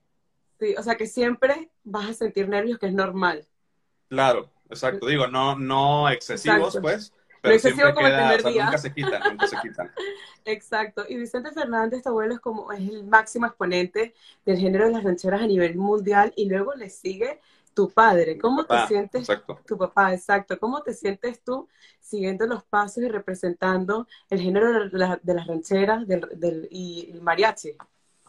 Sí, 0.60 0.74
o 0.76 0.82
sea 0.82 0.96
que 0.96 1.06
siempre 1.06 1.70
vas 1.84 2.10
a 2.10 2.14
sentir 2.14 2.50
nervios, 2.50 2.80
que 2.80 2.88
es 2.88 2.94
normal. 2.94 3.46
Claro, 4.10 4.50
exacto. 4.70 5.06
Digo, 5.06 5.28
no, 5.28 5.56
no 5.56 6.10
excesivos, 6.10 6.80
pues, 6.82 7.14
pero 7.44 7.92
como 7.92 8.00
queda, 8.00 8.34
el 8.34 8.42
primer 8.42 8.54
día. 8.54 8.66
nunca 8.66 8.78
se 8.78 8.94
quitan, 8.94 9.22
nunca 9.30 9.48
se 9.48 9.58
quitan. 9.62 9.92
Exacto. 10.46 11.04
Y 11.10 11.18
Vicente 11.18 11.52
Fernández, 11.52 12.02
tu 12.02 12.10
abuelo, 12.10 12.36
es 12.36 12.40
como 12.40 12.72
es 12.72 12.80
el 12.80 13.04
máximo 13.04 13.46
exponente 13.46 14.14
del 14.46 14.58
género 14.58 14.86
de 14.86 14.94
las 14.94 15.04
rancheras 15.04 15.42
a 15.42 15.48
nivel 15.48 15.76
mundial 15.76 16.32
y 16.38 16.48
luego 16.48 16.74
le 16.74 16.90
sigue 16.90 17.42
tu 17.74 17.90
padre. 17.90 18.38
¿Cómo 18.38 18.64
te 18.66 18.88
sientes? 18.88 19.22
Exacto. 19.22 19.60
Tu 19.66 19.78
papá, 19.78 20.14
exacto. 20.14 20.58
¿Cómo 20.58 20.82
te 20.84 20.94
sientes 20.94 21.44
tú 21.44 21.68
siguiendo 22.00 22.46
los 22.48 22.64
pasos 22.64 23.04
y 23.04 23.10
representando 23.10 24.08
el 24.30 24.40
género 24.40 24.90
de, 24.90 25.34
las 25.34 25.48
rancheras 25.48 26.08
del, 26.08 26.68
y 26.72 27.12
el 27.12 27.22
mariachi? 27.22 27.76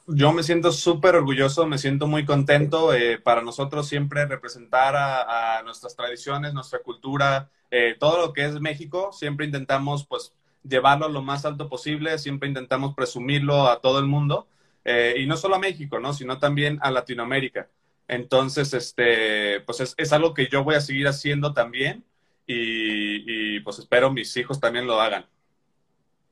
Yo 0.06 0.32
me 0.32 0.42
siento 0.42 0.70
súper 0.70 1.16
orgulloso, 1.16 1.66
me 1.66 1.78
siento 1.78 2.06
muy 2.06 2.26
contento. 2.26 2.92
Eh, 2.92 3.18
para 3.18 3.40
nosotros 3.40 3.88
siempre 3.88 4.26
representar 4.26 4.94
a, 4.96 5.62
nuestras 5.64 5.96
tradiciones, 5.96 6.52
nuestra 6.52 6.80
cultura, 6.80 7.50
eh, 7.70 7.96
todo 7.98 8.18
lo 8.18 8.32
que 8.34 8.44
es 8.44 8.60
México, 8.60 9.12
siempre 9.12 9.46
intentamos 9.46 10.06
pues 10.06 10.34
llevarlo 10.62 11.08
lo 11.08 11.22
más 11.22 11.46
alto 11.46 11.68
posible, 11.70 12.18
siempre 12.18 12.48
intentamos 12.48 12.94
presumirlo 12.94 13.66
a 13.68 13.80
todo 13.80 13.98
el 13.98 14.06
mundo, 14.06 14.46
eh, 14.84 15.14
y 15.18 15.26
no 15.26 15.36
solo 15.38 15.56
a 15.56 15.58
México, 15.58 15.98
¿no? 15.98 16.12
Sino 16.12 16.38
también 16.38 16.78
a 16.82 16.90
Latinoamérica. 16.90 17.68
Entonces, 18.06 18.74
este, 18.74 19.60
pues 19.62 19.94
es, 19.96 20.12
algo 20.12 20.34
que 20.34 20.48
yo 20.48 20.64
voy 20.64 20.74
a 20.74 20.80
seguir 20.80 21.08
haciendo 21.08 21.54
también 21.54 22.04
y, 22.46 23.56
y 23.56 23.60
pues 23.60 23.78
espero 23.78 24.12
mis 24.12 24.36
hijos 24.36 24.60
también 24.60 24.86
lo 24.86 25.00
hagan 25.00 25.26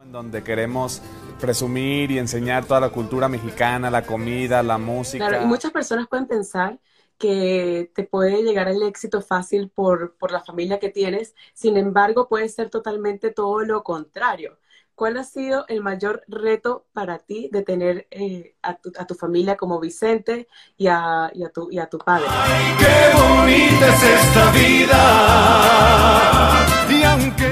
en 0.04 0.12
donde 0.12 0.42
queremos 0.42 1.00
presumir 1.40 2.10
y 2.10 2.18
enseñar 2.18 2.64
toda 2.64 2.80
la 2.80 2.90
cultura 2.90 3.28
mexicana, 3.28 3.90
la 3.90 4.02
comida, 4.02 4.62
la 4.62 4.78
música. 4.78 5.28
Claro, 5.28 5.44
y 5.44 5.46
muchas 5.46 5.72
personas 5.72 6.06
pueden 6.08 6.26
pensar 6.26 6.78
que 7.18 7.90
te 7.94 8.04
puede 8.04 8.42
llegar 8.42 8.68
el 8.68 8.82
éxito 8.82 9.20
fácil 9.20 9.70
por, 9.70 10.16
por 10.16 10.32
la 10.32 10.40
familia 10.40 10.78
que 10.78 10.88
tienes, 10.88 11.34
sin 11.54 11.76
embargo 11.76 12.28
puede 12.28 12.48
ser 12.48 12.68
totalmente 12.70 13.30
todo 13.30 13.60
lo 13.60 13.82
contrario. 13.84 14.58
¿Cuál 14.94 15.16
ha 15.16 15.24
sido 15.24 15.64
el 15.68 15.82
mayor 15.82 16.22
reto 16.28 16.86
para 16.92 17.18
ti 17.18 17.48
de 17.50 17.62
tener 17.62 18.06
eh, 18.10 18.56
a, 18.62 18.74
tu, 18.74 18.92
a, 18.98 19.06
tu, 19.06 19.14
familia 19.14 19.56
como 19.56 19.80
Vicente 19.80 20.48
y 20.76 20.86
a, 20.88 21.30
y 21.32 21.44
a, 21.44 21.48
tu, 21.48 21.70
y 21.70 21.78
a 21.78 21.86
tu 21.86 21.98
padre? 21.98 22.26
¡Ay, 22.28 22.76
qué 22.78 23.10
bonita 23.18 23.88
es 23.88 24.02
esta 24.02 24.52
vida! 24.52 26.02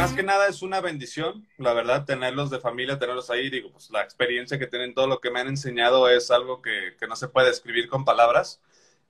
Más 0.00 0.14
que 0.14 0.22
nada 0.22 0.48
es 0.48 0.62
una 0.62 0.80
bendición, 0.80 1.46
la 1.58 1.74
verdad, 1.74 2.06
tenerlos 2.06 2.48
de 2.48 2.58
familia, 2.58 2.98
tenerlos 2.98 3.28
ahí. 3.28 3.50
Digo, 3.50 3.70
pues 3.70 3.90
la 3.90 4.00
experiencia 4.00 4.58
que 4.58 4.66
tienen, 4.66 4.94
todo 4.94 5.06
lo 5.06 5.20
que 5.20 5.30
me 5.30 5.40
han 5.40 5.48
enseñado 5.48 6.08
es 6.08 6.30
algo 6.30 6.62
que, 6.62 6.96
que 6.98 7.06
no 7.06 7.16
se 7.16 7.28
puede 7.28 7.50
escribir 7.50 7.86
con 7.86 8.06
palabras. 8.06 8.62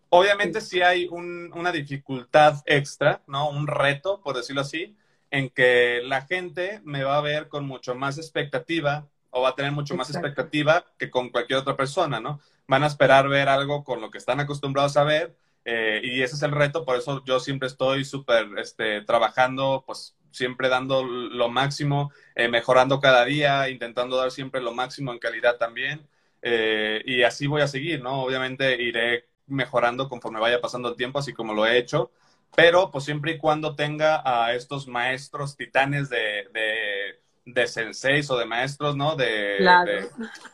Obviamente 0.09 0.61
sí 0.61 0.83
hay 0.83 1.07
un, 1.07 1.53
una 1.55 1.71
dificultad 1.71 2.61
extra, 2.67 3.23
¿no? 3.29 3.51
Un 3.51 3.69
reto, 3.69 4.21
por 4.21 4.35
decirlo 4.35 4.63
así, 4.63 4.97
en 5.31 5.51
que 5.51 6.01
la 6.03 6.23
gente 6.23 6.81
me 6.83 7.05
va 7.05 7.19
a 7.19 7.23
ver 7.23 7.47
con 7.47 7.69
mucho 7.69 7.95
más 7.95 8.19
expectativa 8.19 9.07
o 9.31 9.43
va 9.43 9.51
a 9.51 9.55
tener 9.55 9.71
mucho 9.71 9.95
más 9.95 10.11
expectativa 10.11 10.85
que 10.99 11.09
con 11.09 11.29
cualquier 11.29 11.61
otra 11.61 11.77
persona, 11.77 12.19
¿no? 12.19 12.41
Van 12.67 12.83
a 12.83 12.89
esperar 12.89 13.29
ver 13.29 13.49
algo 13.49 13.85
con 13.85 14.01
lo 14.01 14.11
que 14.11 14.19
están 14.19 14.41
acostumbrados 14.41 14.97
a 14.97 15.05
ver 15.05 15.37
eh, 15.65 16.01
y 16.03 16.23
ese 16.23 16.35
es 16.35 16.43
el 16.43 16.53
reto, 16.53 16.85
por 16.85 16.97
eso 16.97 17.23
yo 17.25 17.39
siempre 17.39 17.69
estoy 17.69 18.05
súper 18.05 18.49
este, 18.59 19.03
trabajando, 19.03 19.85
pues 19.87 20.17
siempre 20.31 20.69
dando 20.69 21.03
lo 21.05 21.49
máximo, 21.49 22.13
eh, 22.35 22.49
mejorando 22.49 23.01
cada 23.01 23.25
día, 23.25 23.69
intentando 23.69 24.17
dar 24.17 24.31
siempre 24.31 24.61
lo 24.61 24.73
máximo 24.73 25.13
en 25.13 25.19
calidad 25.19 25.57
también. 25.57 26.07
Eh, 26.43 27.03
y 27.05 27.23
así 27.23 27.47
voy 27.47 27.63
a 27.63 27.69
seguir, 27.69 28.03
¿no? 28.03 28.23
Obviamente 28.23 28.81
iré 28.83 29.27
mejorando 29.47 30.09
conforme 30.09 30.41
vaya 30.41 30.61
pasando 30.61 30.89
el 30.89 30.97
tiempo, 30.97 31.19
así 31.19 31.33
como 31.33 31.53
lo 31.53 31.67
he 31.67 31.77
hecho, 31.77 32.11
pero 32.55 32.91
pues 32.91 33.05
siempre 33.05 33.33
y 33.33 33.39
cuando 33.39 33.75
tenga 33.75 34.23
a 34.25 34.55
estos 34.55 34.87
maestros 34.87 35.57
titanes 35.57 36.09
de, 36.09 36.49
de, 36.53 37.21
de 37.45 37.67
senseis 37.67 38.31
o 38.31 38.39
de 38.39 38.47
maestros, 38.47 38.97
¿no? 38.97 39.17
De, 39.17 39.59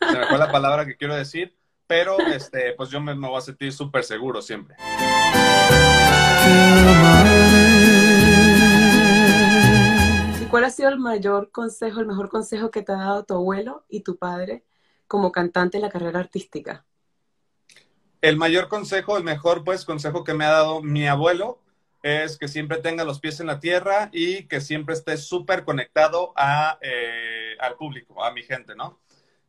se 0.01 0.19
me 0.19 0.27
fue 0.27 0.39
la 0.39 0.51
palabra 0.51 0.87
que 0.87 0.97
quiero 0.97 1.15
decir, 1.15 1.55
pero 1.87 2.19
este, 2.19 2.73
pues 2.73 2.91
yo 2.91 3.01
me, 3.01 3.15
me 3.15 3.29
voy 3.29 3.39
a 3.39 3.43
sentir 3.43 3.73
súper 3.73 4.03
seguro 4.03 4.43
siempre. 4.43 4.77
¿Cuál 10.51 10.65
ha 10.65 10.71
sido 10.71 10.91
el 10.91 10.99
mayor 10.99 11.51
consejo, 11.51 12.01
el 12.01 12.07
mejor 12.07 12.29
consejo 12.29 12.71
que 12.71 12.83
te 12.83 12.93
ha 12.93 12.97
dado 12.97 13.25
tu 13.25 13.35
abuelo 13.35 13.85
y 13.89 14.01
tu 14.01 14.17
padre 14.17 14.65
como 15.09 15.33
cantante 15.33 15.79
en 15.79 15.83
la 15.83 15.91
carrera 15.91 16.21
artística? 16.21 16.85
El 18.21 18.37
mayor 18.37 18.69
consejo, 18.69 19.17
el 19.17 19.25
mejor 19.25 19.65
pues 19.65 19.85
consejo 19.85 20.23
que 20.25 20.35
me 20.35 20.45
ha 20.45 20.51
dado 20.51 20.83
mi 20.83 21.09
abuelo 21.09 21.61
es 22.03 22.39
que 22.39 22.47
siempre 22.47 22.79
tenga 22.79 23.05
los 23.05 23.19
pies 23.19 23.41
en 23.41 23.49
la 23.49 23.59
tierra 23.59 24.09
y 24.13 24.45
que 24.45 24.61
siempre 24.61 24.95
esté 24.95 25.17
súper 25.17 25.65
conectado 25.65 26.33
a, 26.37 26.79
eh, 26.81 27.57
al 27.59 27.75
público, 27.75 28.25
a 28.25 28.33
mi 28.33 28.43
gente, 28.43 28.77
¿no? 28.77 29.01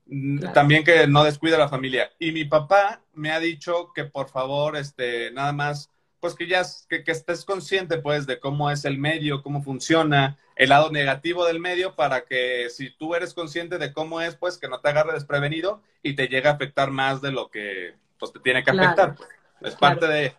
Mm, 0.08 0.52
también 0.54 0.84
que 0.84 1.06
no 1.06 1.24
descuide 1.24 1.56
a 1.56 1.60
la 1.60 1.70
familia. 1.70 2.10
Y 2.18 2.32
mi 2.32 2.46
papá 2.46 3.04
me 3.14 3.32
ha 3.32 3.40
dicho 3.40 3.92
que 3.94 4.06
por 4.06 4.30
favor, 4.30 4.76
este, 4.76 5.32
nada 5.32 5.54
más 5.54 5.92
pues 6.20 6.36
que 6.36 6.48
ya 6.48 6.64
que, 6.90 7.04
que, 7.04 7.12
estés 7.12 7.46
consciente 7.46 8.00
pues 8.00 8.26
de 8.26 8.40
cómo 8.40 8.72
es 8.72 8.86
el 8.86 8.98
medio, 8.98 9.44
cómo 9.44 9.62
funciona, 9.62 10.38
el 10.56 10.70
lado 10.70 10.92
negativo 10.92 11.46
del 11.46 11.60
medio 11.60 11.96
para 11.96 12.26
que 12.26 12.70
si 12.70 12.90
tú 12.90 13.16
eres 13.16 13.34
consciente 13.34 13.78
de 13.78 13.94
cómo 13.94 14.22
es, 14.22 14.36
pues 14.36 14.58
que 14.58 14.68
no 14.68 14.82
te 14.82 14.90
agarre 14.90 15.14
desprevenido 15.14 15.82
y 16.02 16.16
te 16.16 16.28
llegue 16.28 16.48
a 16.48 16.54
afectar 16.54 16.90
más 16.90 17.22
de 17.22 17.32
lo 17.32 17.50
que 17.50 17.96
pues 18.18 18.34
te 18.34 18.40
tiene 18.40 18.64
que 18.64 18.72
afectar. 18.72 19.16
Pues. 19.16 19.30
Es 19.62 19.76
parte 19.76 20.08
de... 20.08 20.36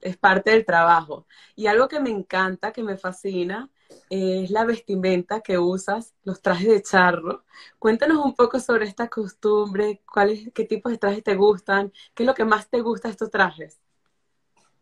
Es 0.00 0.16
parte 0.16 0.50
del 0.50 0.66
trabajo. 0.66 1.26
Y 1.54 1.68
algo 1.68 1.86
que 1.86 2.00
me 2.00 2.10
encanta, 2.10 2.72
que 2.72 2.82
me 2.82 2.96
fascina, 2.96 3.70
es 4.10 4.50
la 4.50 4.64
vestimenta 4.64 5.40
que 5.40 5.58
usas, 5.58 6.14
los 6.24 6.42
trajes 6.42 6.68
de 6.68 6.82
charro. 6.82 7.44
Cuéntanos 7.78 8.18
un 8.24 8.34
poco 8.34 8.58
sobre 8.58 8.86
esta 8.86 9.08
costumbre, 9.08 10.02
cuáles, 10.12 10.50
qué 10.52 10.64
tipos 10.64 10.90
de 10.90 10.98
trajes 10.98 11.22
te 11.22 11.36
gustan, 11.36 11.92
qué 12.14 12.24
es 12.24 12.26
lo 12.26 12.34
que 12.34 12.44
más 12.44 12.68
te 12.68 12.80
gusta 12.80 13.08
de 13.08 13.12
estos 13.12 13.30
trajes. 13.30 13.78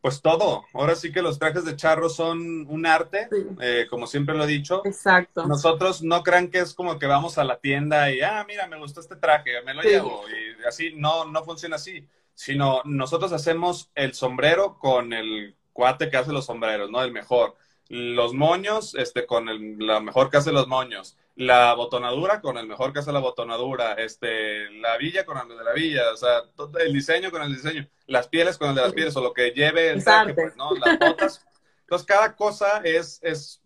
Pues 0.01 0.23
todo. 0.23 0.65
Ahora 0.73 0.95
sí 0.95 1.13
que 1.13 1.21
los 1.21 1.39
trajes 1.39 1.65
de 1.65 1.77
charro 1.77 2.09
son 2.09 2.67
un 2.69 2.87
arte, 2.87 3.29
eh, 3.61 3.87
como 3.91 4.07
siempre 4.07 4.35
lo 4.35 4.45
he 4.45 4.47
dicho. 4.47 4.83
Exacto. 4.85 5.47
Nosotros 5.47 6.03
no 6.03 6.23
crean 6.23 6.49
que 6.49 6.61
es 6.61 6.73
como 6.73 6.99
que 6.99 7.07
vamos 7.07 7.37
a 7.37 7.45
la 7.45 7.59
tienda 7.59 8.11
y, 8.11 8.23
ah, 8.23 8.45
mira, 8.49 8.67
me 8.67 8.79
gustó 8.79 9.01
este 9.01 9.17
traje, 9.17 9.63
me 9.63 9.75
lo 9.75 9.83
llevo. 9.83 10.23
Y 10.29 10.65
así, 10.67 10.95
no, 10.97 11.27
no 11.27 11.45
funciona 11.45 11.77
así. 11.77 12.07
Sino 12.35 12.81
nosotros 12.85 13.33
hacemos 13.33 13.91
el 13.95 14.15
sombrero 14.15 14.79
con 14.79 15.13
el 15.13 15.55
cuate 15.75 16.09
que 16.09 16.17
hace 16.17 16.33
los 16.33 16.47
sombreros, 16.47 16.91
¿no? 16.91 17.03
El 17.03 17.13
mejor. 17.13 17.57
Los 17.89 18.33
moños, 18.33 18.95
este, 18.95 19.27
con 19.27 19.49
el, 19.49 19.77
la 19.79 20.01
mejor 20.01 20.31
que 20.31 20.39
hace 20.39 20.53
los 20.53 20.67
moños 20.67 21.17
la 21.41 21.73
botonadura 21.73 22.43
con 22.43 22.59
el 22.59 22.67
mejor 22.67 22.93
que 22.93 22.99
hace 22.99 23.13
la 23.13 23.19
botonadura, 23.19 23.95
este, 23.95 24.71
la 24.73 24.99
villa 24.99 25.25
con 25.25 25.39
el 25.39 25.57
de 25.57 25.65
la 25.65 25.73
villa, 25.73 26.13
o 26.13 26.17
sea, 26.17 26.43
todo 26.55 26.79
el 26.79 26.93
diseño 26.93 27.31
con 27.31 27.41
el 27.41 27.55
diseño, 27.55 27.89
las 28.07 28.29
pieles 28.29 28.59
con 28.59 28.69
el 28.69 28.75
de 28.75 28.83
las 28.83 28.93
pieles, 28.93 29.17
o 29.17 29.23
lo 29.23 29.33
que 29.33 29.53
lleve 29.53 29.89
el 29.89 30.05
traje, 30.05 30.35
pues, 30.35 30.55
¿no? 30.57 30.75
Las 30.75 30.99
botas. 30.99 31.47
Entonces, 31.81 32.07
cada 32.07 32.37
cosa 32.37 32.83
es, 32.85 33.21
es, 33.23 33.63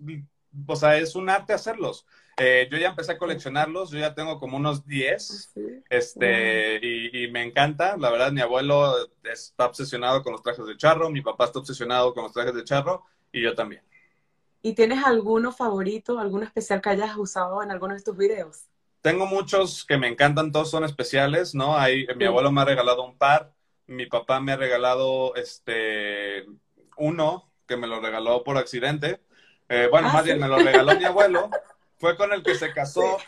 o 0.68 0.76
sea, 0.76 0.98
es 0.98 1.16
un 1.16 1.28
arte 1.28 1.52
hacerlos. 1.52 2.06
Eh, 2.36 2.68
yo 2.70 2.78
ya 2.78 2.90
empecé 2.90 3.10
a 3.10 3.18
coleccionarlos, 3.18 3.90
yo 3.90 3.98
ya 3.98 4.14
tengo 4.14 4.38
como 4.38 4.56
unos 4.56 4.86
10, 4.86 5.54
este, 5.90 6.78
y, 6.80 7.24
y, 7.24 7.30
me 7.32 7.42
encanta, 7.42 7.96
la 7.96 8.10
verdad, 8.10 8.30
mi 8.30 8.40
abuelo 8.40 8.94
está 9.24 9.66
obsesionado 9.66 10.22
con 10.22 10.30
los 10.30 10.42
trajes 10.42 10.64
de 10.64 10.76
charro, 10.76 11.10
mi 11.10 11.22
papá 11.22 11.46
está 11.46 11.58
obsesionado 11.58 12.14
con 12.14 12.22
los 12.22 12.32
trajes 12.32 12.54
de 12.54 12.62
charro, 12.62 13.04
y 13.32 13.42
yo 13.42 13.52
también. 13.56 13.82
¿Y 14.64 14.72
tienes 14.72 15.04
alguno 15.04 15.52
favorito, 15.52 16.18
alguno 16.18 16.44
especial 16.44 16.80
que 16.80 16.88
hayas 16.88 17.14
usado 17.18 17.62
en 17.62 17.70
alguno 17.70 17.94
de 17.94 18.00
tus 18.00 18.16
videos? 18.16 18.62
Tengo 19.02 19.26
muchos 19.26 19.84
que 19.84 19.98
me 19.98 20.08
encantan, 20.08 20.52
todos 20.52 20.70
son 20.70 20.84
especiales, 20.84 21.54
¿no? 21.54 21.76
Hay, 21.76 22.06
Mi 22.16 22.24
abuelo 22.24 22.50
me 22.50 22.62
ha 22.62 22.64
regalado 22.64 23.04
un 23.04 23.18
par, 23.18 23.52
mi 23.86 24.06
papá 24.06 24.40
me 24.40 24.52
ha 24.52 24.56
regalado 24.56 25.34
este 25.34 26.46
uno 26.96 27.52
que 27.68 27.76
me 27.76 27.86
lo 27.86 28.00
regaló 28.00 28.42
por 28.42 28.56
accidente. 28.56 29.20
Eh, 29.68 29.88
bueno, 29.90 30.08
ah, 30.08 30.14
más 30.14 30.24
bien 30.24 30.40
me 30.40 30.48
lo 30.48 30.56
regaló 30.56 30.98
mi 30.98 31.04
abuelo. 31.04 31.50
Fue 31.98 32.16
con 32.16 32.32
el 32.32 32.42
que 32.42 32.54
se 32.54 32.72
casó, 32.72 33.18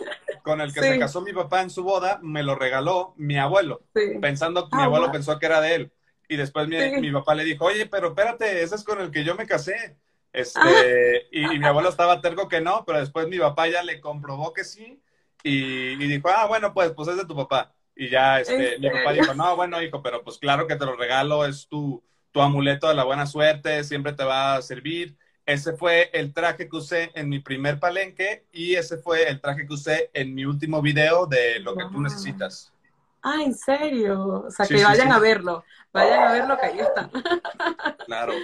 con 0.42 0.62
el 0.62 0.72
que 0.72 0.80
se 0.80 0.98
casó 0.98 1.20
mi 1.20 1.34
papá 1.34 1.60
en 1.60 1.68
su 1.68 1.82
boda, 1.82 2.18
me 2.22 2.42
lo 2.42 2.54
regaló 2.54 3.12
mi 3.18 3.36
abuelo, 3.36 3.82
pensando 4.22 4.70
que 4.70 4.76
mi 4.76 4.82
ah, 4.84 5.12
pensó 5.12 5.38
que 5.38 5.44
era 5.44 5.60
de 5.60 5.74
él. 5.74 5.92
Y 6.30 6.36
después 6.36 6.66
mi, 6.66 6.78
mi 6.98 7.12
papá 7.12 7.34
le 7.34 7.44
dijo, 7.44 7.66
oye, 7.66 7.84
pero 7.84 8.08
espérate, 8.08 8.62
ese 8.62 8.74
es 8.74 8.84
con 8.84 9.02
el 9.02 9.10
que 9.10 9.22
yo 9.22 9.34
me 9.34 9.46
casé. 9.46 9.98
Este, 10.36 11.28
y, 11.32 11.58
mi 11.58 11.64
abuelo 11.64 11.88
estaba 11.88 12.20
terco 12.20 12.46
que 12.46 12.60
no, 12.60 12.84
pero 12.84 13.00
después 13.00 13.26
mi 13.26 13.38
papá 13.38 13.68
ya 13.68 13.82
le 13.82 14.02
comprobó 14.02 14.52
que 14.52 14.64
sí 14.64 15.02
y, 15.42 15.96
dijo, 15.96 16.28
ah, 16.28 16.46
bueno, 16.46 16.74
pues, 16.74 16.92
pues 16.92 17.08
es 17.08 17.16
de 17.16 17.24
tu 17.24 17.34
papá. 17.34 17.74
Y 17.94 18.10
ya 18.10 18.40
este, 18.40 18.78
mi 18.78 18.90
papá 18.90 19.14
dijo, 19.14 19.32
no, 19.32 19.56
bueno, 19.56 19.80
hijo, 19.80 20.02
pero 20.02 20.22
pues 20.22 20.36
claro 20.36 20.66
que 20.66 20.76
te 20.76 20.84
lo 20.84 20.94
regalo, 20.94 21.46
es 21.46 21.66
tu, 21.68 22.04
tu 22.32 22.42
amuleto 22.42 22.86
de 22.86 22.94
la 22.94 23.04
buena 23.04 23.24
suerte, 23.24 23.82
siempre 23.82 24.12
te 24.12 24.24
va 24.24 24.56
a 24.56 24.62
servir. 24.62 25.16
Ese 25.46 25.72
fue 25.72 26.10
el 26.12 26.34
traje 26.34 26.68
que 26.68 26.76
usé 26.76 27.12
en 27.14 27.30
mi 27.30 27.38
primer 27.38 27.80
palenque 27.80 28.44
y 28.52 28.74
ese 28.74 28.98
fue 28.98 29.26
el 29.30 29.40
traje 29.40 29.66
que 29.66 29.72
usé 29.72 30.10
en 30.12 30.34
mi 30.34 30.44
último 30.44 30.82
video 30.82 31.26
de 31.26 31.60
lo 31.60 31.74
que 31.74 31.84
tú 31.90 32.02
necesitas. 32.02 32.74
Ah, 33.22 33.42
¿en 33.44 33.54
serio? 33.54 34.44
O 34.46 34.50
sea, 34.50 34.66
que 34.66 34.82
vayan 34.82 35.10
a 35.10 35.18
verlo, 35.18 35.64
vayan 35.92 36.22
a 36.22 36.32
verlo 36.32 36.56
que 36.58 36.66
ahí 36.66 36.78
está. 36.78 37.10
Claro. 38.06 38.34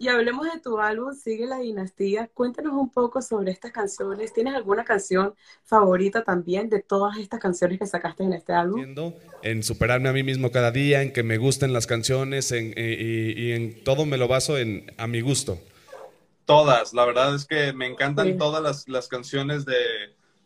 Y 0.00 0.08
hablemos 0.08 0.52
de 0.52 0.58
tu 0.58 0.80
álbum, 0.80 1.14
Sigue 1.14 1.46
la 1.46 1.58
Dinastía. 1.58 2.28
Cuéntanos 2.34 2.72
un 2.72 2.90
poco 2.90 3.22
sobre 3.22 3.52
estas 3.52 3.70
canciones. 3.70 4.32
¿Tienes 4.32 4.52
alguna 4.56 4.84
canción 4.84 5.36
favorita 5.62 6.24
también 6.24 6.68
de 6.68 6.80
todas 6.80 7.18
estas 7.18 7.38
canciones 7.38 7.78
que 7.78 7.86
sacaste 7.86 8.24
en 8.24 8.32
este 8.32 8.52
álbum? 8.52 8.84
En 9.42 9.62
superarme 9.62 10.08
a 10.08 10.12
mí 10.12 10.24
mismo 10.24 10.50
cada 10.50 10.72
día, 10.72 11.02
en 11.02 11.12
que 11.12 11.22
me 11.22 11.38
gusten 11.38 11.72
las 11.72 11.86
canciones 11.86 12.50
en, 12.50 12.74
y, 12.76 13.52
en 13.52 13.84
todo 13.84 14.04
me 14.04 14.16
lo 14.16 14.26
baso 14.26 14.58
en 14.58 14.92
a 14.98 15.06
mi 15.06 15.20
gusto. 15.20 15.60
Todas, 16.46 16.92
la 16.94 17.04
verdad 17.04 17.36
es 17.36 17.46
que 17.46 17.72
me 17.72 17.86
encantan 17.86 18.36
todas 18.36 18.60
las, 18.60 18.88
las 18.88 19.06
canciones 19.06 19.64
de, 19.64 19.76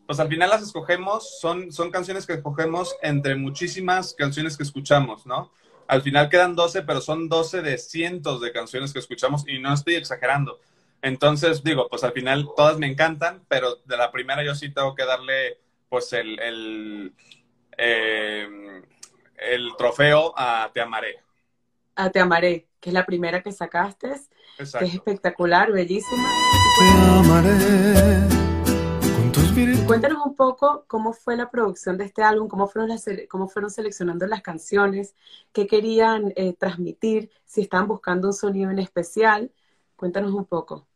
pues 0.07 0.21
al 0.21 0.29
final 0.29 0.51
las 0.51 0.63
escogemos, 0.63 1.39
son, 1.41 1.73
son 1.73 1.91
canciones 1.91 2.27
que 2.27 2.35
escogemos 2.35 2.97
entre 3.03 3.35
muchísimas 3.35 4.15
canciones 4.15 4.57
que 4.57 4.63
escuchamos, 4.63 5.27
¿no? 5.27 5.51
al 5.89 6.03
final 6.03 6.29
quedan 6.29 6.55
12, 6.55 6.83
pero 6.83 7.01
son 7.01 7.29
12 7.29 7.63
de 7.63 7.79
cientos 7.79 8.41
de 8.41 8.53
canciones 8.53 8.93
que 8.93 8.99
escuchamos 8.99 9.45
y 9.47 9.59
no 9.59 9.73
estoy 9.73 9.95
exagerando. 9.95 10.61
Entonces, 11.03 11.63
digo, 11.63 11.89
pues 11.89 12.05
al 12.05 12.13
final 12.13 12.49
todas 12.57 12.79
me 12.79 12.87
encantan, 12.87 13.43
pero 13.49 13.77
de 13.85 13.97
la 13.97 14.11
primera 14.11 14.45
yo 14.45 14.55
sí 14.55 14.71
tengo 14.71 14.95
que 14.95 15.05
darle 15.05 15.59
pues 15.89 16.13
el, 16.13 16.39
el, 16.41 17.13
em, 17.77 18.83
el 19.37 19.71
trofeo 19.77 20.35
a 20.37 20.71
Te 20.73 20.81
Amaré. 20.81 21.21
A 21.95 22.11
Te 22.11 22.21
Amaré, 22.21 22.67
que 22.81 22.91
es 22.91 22.95
la 22.95 23.07
primera 23.07 23.43
que 23.43 23.53
sacaste, 23.53 24.13
que 24.57 24.63
es 24.63 24.95
espectacular, 24.95 25.71
bellísima. 25.71 26.29
Te 26.79 27.19
amaré 27.19 28.36
Cuéntanos 29.87 30.27
un 30.27 30.35
poco 30.35 30.85
cómo 30.89 31.13
fue 31.13 31.37
la 31.37 31.49
producción 31.49 31.97
de 31.97 32.07
este 32.07 32.21
álbum, 32.21 32.49
cómo 32.49 32.67
fueron, 32.67 33.71
seleccionando 33.71 34.27
las 34.27 34.43
canciones, 34.43 35.15
qué 35.53 35.69
querían 35.69 36.33
eh, 36.35 36.55
transmitir, 36.59 37.31
si 37.45 37.61
estaban 37.61 37.87
buscando 37.87 38.27
un 38.27 38.35
sonido 38.35 38.69
en 38.73 38.81
especial. 38.81 39.53
Cuéntanos 39.95 40.33
un 40.33 40.45
poco. 40.45 40.89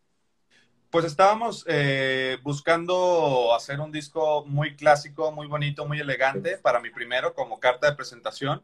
Pues 0.91 1.05
estábamos 1.05 1.65
eh, 1.69 2.39
buscando 2.43 3.55
hacer 3.55 3.79
un 3.79 3.93
disco 3.93 4.45
muy 4.45 4.75
clásico, 4.75 5.31
muy 5.31 5.47
bonito, 5.47 5.87
muy 5.87 6.01
elegante 6.01 6.59
para 6.59 6.81
mi 6.81 6.91
primero 6.91 7.33
como 7.33 7.61
carta 7.61 7.89
de 7.89 7.95
presentación. 7.95 8.61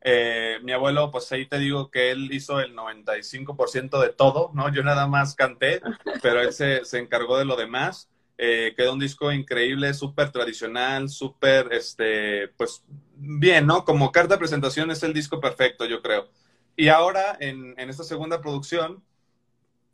Eh, 0.00 0.58
mi 0.62 0.72
abuelo, 0.72 1.10
pues 1.10 1.30
ahí 1.32 1.44
te 1.44 1.58
digo 1.58 1.90
que 1.90 2.12
él 2.12 2.32
hizo 2.32 2.60
el 2.60 2.74
95% 2.74 4.00
de 4.00 4.08
todo, 4.08 4.50
¿no? 4.54 4.72
Yo 4.72 4.82
nada 4.82 5.06
más 5.06 5.34
canté, 5.34 5.82
pero 6.22 6.40
él 6.40 6.54
se, 6.54 6.86
se 6.86 6.98
encargó 6.98 7.36
de 7.36 7.44
lo 7.44 7.56
demás. 7.56 8.08
Eh, 8.38 8.74
quedó 8.76 8.92
un 8.92 8.98
disco 8.98 9.32
increíble, 9.32 9.94
súper 9.94 10.30
tradicional, 10.30 11.08
súper, 11.08 11.72
este, 11.72 12.48
pues 12.48 12.82
bien, 13.16 13.66
¿no? 13.66 13.84
Como 13.84 14.12
carta 14.12 14.34
de 14.34 14.38
presentación 14.38 14.90
es 14.90 15.02
el 15.02 15.14
disco 15.14 15.40
perfecto, 15.40 15.86
yo 15.86 16.02
creo. 16.02 16.28
Y 16.76 16.88
ahora, 16.88 17.36
en, 17.40 17.74
en 17.78 17.88
esta 17.88 18.04
segunda 18.04 18.42
producción, 18.42 19.02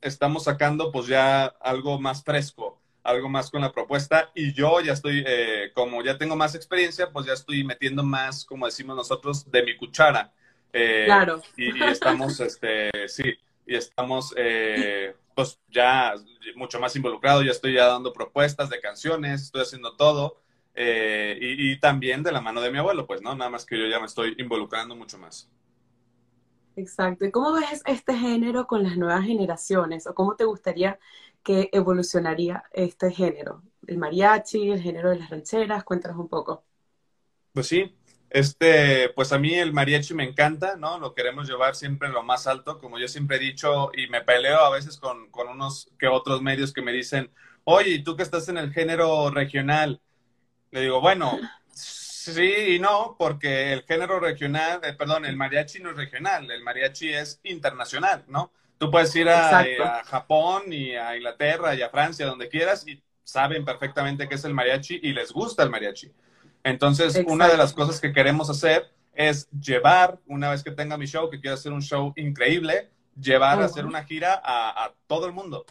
estamos 0.00 0.44
sacando 0.44 0.90
pues 0.90 1.06
ya 1.06 1.44
algo 1.60 2.00
más 2.00 2.24
fresco, 2.24 2.80
algo 3.04 3.28
más 3.28 3.50
con 3.50 3.62
la 3.62 3.72
propuesta 3.72 4.30
y 4.34 4.52
yo 4.52 4.80
ya 4.80 4.92
estoy, 4.92 5.24
eh, 5.26 5.70
como 5.74 6.02
ya 6.02 6.18
tengo 6.18 6.36
más 6.36 6.54
experiencia, 6.54 7.10
pues 7.10 7.26
ya 7.26 7.32
estoy 7.32 7.64
metiendo 7.64 8.02
más, 8.02 8.44
como 8.44 8.66
decimos 8.66 8.96
nosotros, 8.96 9.50
de 9.50 9.62
mi 9.62 9.76
cuchara. 9.76 10.32
Eh, 10.72 11.04
claro. 11.06 11.40
Y, 11.56 11.78
y, 11.78 11.82
estamos, 11.84 12.40
este, 12.40 12.90
sí, 13.06 13.34
y 13.66 13.76
estamos 13.76 14.34
eh, 14.36 15.14
pues 15.34 15.60
ya 15.68 16.14
mucho 16.56 16.80
más 16.80 16.94
involucrado, 16.96 17.42
ya 17.42 17.50
estoy 17.50 17.74
ya 17.74 17.86
dando 17.86 18.12
propuestas 18.12 18.70
de 18.70 18.80
canciones, 18.80 19.42
estoy 19.42 19.62
haciendo 19.62 19.96
todo. 19.96 20.42
Eh, 20.74 21.38
y, 21.40 21.78
también 21.80 22.22
de 22.22 22.32
la 22.32 22.40
mano 22.40 22.60
de 22.60 22.70
mi 22.70 22.78
abuelo, 22.78 23.06
pues, 23.06 23.20
¿no? 23.20 23.34
Nada 23.34 23.50
más 23.50 23.66
que 23.66 23.78
yo 23.78 23.86
ya 23.86 24.00
me 24.00 24.06
estoy 24.06 24.34
involucrando 24.38 24.96
mucho 24.96 25.18
más. 25.18 25.50
Exacto. 26.76 27.26
¿Y 27.26 27.30
cómo 27.30 27.52
ves 27.52 27.82
este 27.84 28.14
género 28.14 28.66
con 28.66 28.82
las 28.82 28.96
nuevas 28.96 29.24
generaciones? 29.24 30.06
¿O 30.06 30.14
cómo 30.14 30.36
te 30.36 30.44
gustaría 30.44 30.98
que 31.42 31.68
evolucionaría 31.72 32.64
este 32.72 33.10
género? 33.10 33.62
El 33.86 33.98
mariachi, 33.98 34.70
el 34.70 34.80
género 34.80 35.10
de 35.10 35.18
las 35.18 35.28
rancheras, 35.28 35.84
cuéntanos 35.84 36.18
un 36.18 36.28
poco. 36.28 36.64
Pues 37.52 37.66
sí, 37.66 37.94
este, 38.32 39.10
pues 39.10 39.30
a 39.32 39.38
mí 39.38 39.54
el 39.54 39.74
mariachi 39.74 40.14
me 40.14 40.24
encanta, 40.24 40.76
¿no? 40.76 40.98
Lo 40.98 41.14
queremos 41.14 41.46
llevar 41.46 41.74
siempre 41.74 42.08
en 42.08 42.14
lo 42.14 42.22
más 42.22 42.46
alto, 42.46 42.78
como 42.78 42.98
yo 42.98 43.06
siempre 43.06 43.36
he 43.36 43.40
dicho, 43.40 43.90
y 43.94 44.06
me 44.08 44.22
peleo 44.22 44.60
a 44.60 44.70
veces 44.70 44.96
con, 44.96 45.30
con 45.30 45.48
unos 45.48 45.90
que 45.98 46.08
otros 46.08 46.40
medios 46.40 46.72
que 46.72 46.80
me 46.80 46.92
dicen, 46.92 47.30
oye, 47.64 47.90
¿y 47.90 48.02
tú 48.02 48.16
que 48.16 48.22
estás 48.22 48.48
en 48.48 48.56
el 48.56 48.72
género 48.72 49.30
regional? 49.30 50.00
Le 50.70 50.80
digo, 50.80 51.02
bueno, 51.02 51.38
sí 51.74 52.54
y 52.68 52.78
no, 52.78 53.16
porque 53.18 53.74
el 53.74 53.82
género 53.82 54.18
regional, 54.18 54.80
eh, 54.82 54.94
perdón, 54.94 55.26
el 55.26 55.36
mariachi 55.36 55.80
no 55.80 55.90
es 55.90 55.96
regional, 55.96 56.50
el 56.50 56.62
mariachi 56.62 57.12
es 57.12 57.38
internacional, 57.44 58.24
¿no? 58.28 58.50
Tú 58.78 58.90
puedes 58.90 59.14
ir 59.14 59.28
a, 59.28 59.60
a, 59.60 60.04
Japón 60.04 60.72
y 60.72 60.96
a 60.96 61.14
Inglaterra 61.16 61.74
y 61.74 61.82
a 61.82 61.90
Francia, 61.90 62.24
donde 62.24 62.48
quieras, 62.48 62.86
y 62.88 63.02
saben 63.22 63.64
perfectamente 63.64 64.26
qué 64.26 64.36
es 64.36 64.44
el 64.46 64.54
mariachi 64.54 65.00
y 65.02 65.12
les 65.12 65.32
gusta 65.32 65.62
el 65.62 65.70
mariachi. 65.70 66.10
Entonces, 66.64 67.22
una 67.26 67.48
de 67.48 67.56
las 67.56 67.72
cosas 67.72 68.00
que 68.00 68.12
queremos 68.12 68.48
hacer 68.48 68.92
es 69.14 69.48
llevar, 69.50 70.18
una 70.26 70.50
vez 70.50 70.62
que 70.62 70.70
tenga 70.70 70.96
mi 70.96 71.06
show, 71.06 71.28
que 71.28 71.40
quiero 71.40 71.54
hacer 71.54 71.72
un 71.72 71.82
show 71.82 72.12
increíble, 72.16 72.90
llevar 73.20 73.60
a 73.60 73.66
hacer 73.66 73.84
una 73.84 74.04
gira 74.04 74.40
a, 74.42 74.92
todo 75.06 75.26
el 75.26 75.32
mundo. 75.32 75.64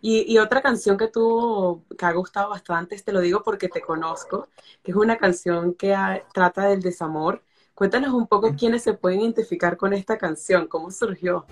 Y, 0.00 0.38
otra 0.38 0.62
canción 0.62 0.96
que 0.96 1.08
tú, 1.08 1.84
que 1.98 2.04
ha 2.04 2.12
gustado 2.12 2.50
bastante, 2.50 2.96
te 3.00 3.12
lo 3.12 3.20
digo 3.20 3.42
porque 3.42 3.68
te 3.68 3.80
conozco, 3.80 4.48
que 4.82 4.92
es 4.92 4.96
una 4.96 5.16
canción 5.16 5.74
que 5.74 5.96
trata 6.32 6.66
del 6.66 6.80
desamor. 6.80 7.42
Cuéntanos 7.74 8.14
un 8.14 8.26
poco 8.26 8.54
quiénes 8.54 8.82
se 8.82 8.94
pueden 8.94 9.20
identificar 9.20 9.76
con 9.76 9.92
esta 9.92 10.16
canción, 10.16 10.66
cómo 10.66 10.90
surgió. 10.90 11.44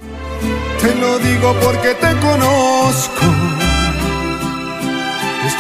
Te 0.81 0.95
lo 0.95 1.19
digo 1.19 1.55
porque 1.63 1.95
te 1.95 2.19
conozco. 2.21 3.64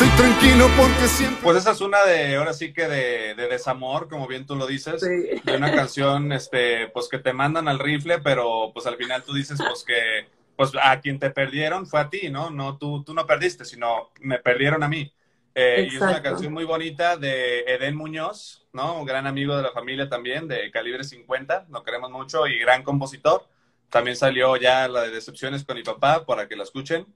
Estoy 0.04 0.26
tranquilo 0.26 0.68
porque 0.76 1.08
siempre. 1.08 1.38
Pues 1.42 1.56
esa 1.56 1.70
es 1.70 1.80
una 1.80 2.04
de, 2.04 2.36
ahora 2.36 2.52
sí 2.52 2.74
que 2.74 2.86
de, 2.86 3.34
desamor, 3.34 4.06
como 4.06 4.28
bien 4.28 4.44
tú 4.44 4.54
lo 4.54 4.66
dices. 4.66 5.00
De 5.00 5.56
una 5.56 5.74
canción, 5.74 6.30
este, 6.32 6.88
pues 6.88 7.08
que 7.08 7.18
te 7.18 7.32
mandan 7.32 7.68
al 7.68 7.78
rifle, 7.78 8.18
pero 8.18 8.70
pues 8.74 8.86
al 8.86 8.96
final 8.96 9.22
tú 9.22 9.32
dices, 9.32 9.58
pues 9.66 9.82
que, 9.82 10.28
pues 10.56 10.72
a 10.80 11.00
quien 11.00 11.18
te 11.18 11.30
perdieron 11.30 11.86
fue 11.86 12.00
a 12.00 12.10
ti, 12.10 12.28
¿no? 12.28 12.50
No, 12.50 12.76
tú, 12.76 13.02
tú 13.02 13.14
no 13.14 13.26
perdiste, 13.26 13.64
sino 13.64 14.10
me 14.20 14.38
perdieron 14.38 14.82
a 14.82 14.88
mí. 14.88 15.10
Eh, 15.54 15.88
y 15.90 15.96
es 15.96 16.02
una 16.02 16.20
canción 16.20 16.52
muy 16.52 16.64
bonita 16.64 17.16
de 17.16 17.60
Eden 17.60 17.96
Muñoz, 17.96 18.66
¿no? 18.74 18.98
Un 18.98 19.06
gran 19.06 19.26
amigo 19.26 19.56
de 19.56 19.62
la 19.62 19.72
familia 19.72 20.10
también, 20.10 20.46
de 20.48 20.70
calibre 20.70 21.02
50, 21.02 21.68
lo 21.70 21.82
queremos 21.82 22.10
mucho 22.10 22.46
y 22.46 22.58
gran 22.58 22.82
compositor. 22.82 23.48
También 23.88 24.16
salió 24.16 24.54
ya 24.56 24.86
la 24.86 25.00
de 25.00 25.12
Decepciones 25.12 25.64
con 25.64 25.76
mi 25.76 25.82
papá 25.82 26.26
para 26.26 26.46
que 26.46 26.56
la 26.56 26.64
escuchen. 26.64 27.06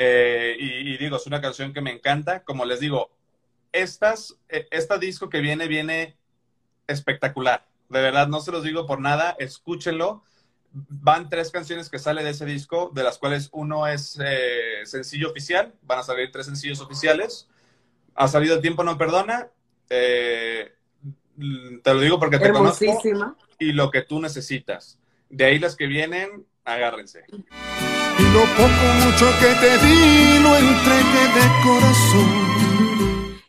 Eh, 0.00 0.56
y, 0.60 0.96
digo, 0.96 1.16
es 1.16 1.26
una 1.26 1.40
canción 1.40 1.74
que 1.74 1.80
me 1.80 1.90
encanta. 1.90 2.44
Como 2.44 2.64
les 2.64 2.78
digo, 2.78 3.10
estas, 3.72 4.38
eh, 4.48 4.68
este 4.70 4.96
disco 4.98 5.28
que 5.28 5.40
viene, 5.40 5.66
viene 5.66 6.16
espectacular. 6.86 7.66
De 7.88 8.00
verdad, 8.00 8.28
no 8.28 8.40
se 8.40 8.52
los 8.52 8.62
digo 8.62 8.86
por 8.86 9.00
nada, 9.00 9.34
escúchenlo. 9.40 10.22
Van 10.70 11.28
tres 11.28 11.50
canciones 11.50 11.90
que 11.90 11.98
sale 11.98 12.22
de 12.22 12.30
ese 12.30 12.46
disco, 12.46 12.92
de 12.94 13.02
las 13.02 13.18
cuales 13.18 13.48
uno 13.52 13.88
es 13.88 14.16
eh, 14.24 14.82
sencillo 14.84 15.30
oficial. 15.30 15.74
Van 15.82 15.98
a 15.98 16.02
salir 16.04 16.30
tres 16.30 16.46
sencillos 16.46 16.80
oficiales. 16.80 17.48
Ha 18.14 18.28
salido 18.28 18.54
El 18.54 18.62
tiempo 18.62 18.84
no 18.84 18.96
perdona. 18.96 19.48
te 19.88 20.74
lo 21.84 22.00
digo 22.00 22.20
porque 22.20 22.38
te 22.38 22.52
conozco. 22.52 23.02
Y 23.58 23.72
lo 23.72 23.90
que 23.90 24.02
tú 24.02 24.20
necesitas. 24.20 25.00
De 25.28 25.44
ahí 25.44 25.58
las 25.58 25.74
que 25.74 25.86
vienen, 25.86 26.46
agárrense. 26.64 27.24
Y 28.18 28.22
lo 28.32 28.40
poco 28.56 28.84
mucho 29.04 29.26
que 29.38 29.54
te 29.60 29.78
di 29.78 30.42
lo 30.42 30.56
entregué 30.56 31.24
de 31.34 31.44
corazón. 31.62 32.48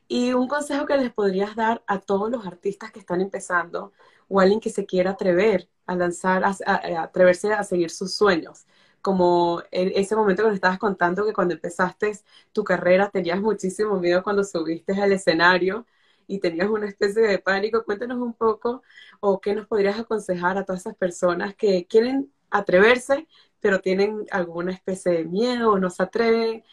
Y 0.08 0.34
un 0.34 0.48
consejo 0.48 0.86
que 0.86 0.98
les 0.98 1.12
podrías 1.12 1.56
dar 1.56 1.82
a 1.88 2.00
todos 2.00 2.30
los 2.30 2.46
artistas 2.46 2.92
que 2.92 3.00
están 3.00 3.22
empezando 3.22 3.94
o 4.28 4.40
alguien 4.40 4.60
que 4.60 4.70
se 4.70 4.86
quiera 4.86 5.12
atrever 5.12 5.68
a 5.86 5.96
lanzar, 5.96 6.44
a, 6.44 6.56
atreverse 7.02 7.52
a 7.52 7.64
seguir 7.64 7.90
sus 7.90 8.14
sueños. 8.14 8.66
Como 9.02 9.64
en 9.72 9.92
ese 9.96 10.16
momento 10.16 10.44
que 10.44 10.50
nos 10.50 10.56
estabas 10.56 10.78
contando 10.78 11.26
que 11.26 11.34
cuando 11.34 11.56
empezaste 11.56 12.20
tu 12.52 12.64
carrera 12.64 13.10
tenías 13.10 13.42
muchísimo 13.42 14.00
miedo 14.00 14.24
cuando 14.24 14.44
subiste 14.44 14.94
al 15.02 15.12
escenario 15.14 15.86
y 16.28 16.40
tenías 16.40 16.70
una 16.70 16.88
especie 16.88 17.24
de 17.24 17.40
pánico. 17.40 17.84
Cuéntanos 17.86 18.20
un 18.20 18.34
poco 18.34 18.84
o 19.20 19.42
qué 19.42 19.56
nos 19.56 19.68
podrías 19.68 20.00
aconsejar 20.00 20.58
a 20.58 20.66
todas 20.66 20.82
esas 20.82 20.96
personas 20.96 21.56
que 21.56 21.88
quieren 21.88 22.32
atreverse, 22.52 23.28
pero 23.62 23.80
tienen 23.80 24.26
alguna 24.32 24.72
especie 24.72 25.12
de 25.12 25.26
miedo 25.26 25.78
no 25.80 25.90
se 25.90 26.04
atreven. 26.04 26.64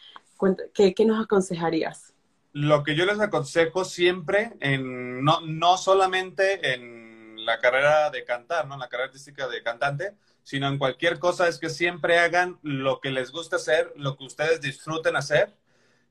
¿Qué, 0.73 0.93
qué 0.93 1.05
nos 1.05 1.23
aconsejarías? 1.23 2.13
Lo 2.53 2.83
que 2.83 2.95
yo 2.95 3.05
les 3.05 3.19
aconsejo 3.19 3.85
siempre, 3.85 4.53
en, 4.59 5.23
no, 5.23 5.41
no 5.41 5.77
solamente 5.77 6.73
en 6.73 7.45
la 7.45 7.59
carrera 7.59 8.09
de 8.09 8.23
cantar, 8.23 8.67
¿no? 8.67 8.75
en 8.75 8.79
la 8.79 8.89
carrera 8.89 9.07
artística 9.07 9.47
de 9.47 9.63
cantante, 9.63 10.13
sino 10.43 10.67
en 10.67 10.77
cualquier 10.77 11.19
cosa, 11.19 11.47
es 11.47 11.59
que 11.59 11.69
siempre 11.69 12.19
hagan 12.19 12.59
lo 12.61 12.99
que 13.01 13.11
les 13.11 13.31
gusta 13.31 13.57
hacer, 13.57 13.91
lo 13.95 14.17
que 14.17 14.23
ustedes 14.23 14.61
disfruten 14.61 15.15
hacer. 15.15 15.53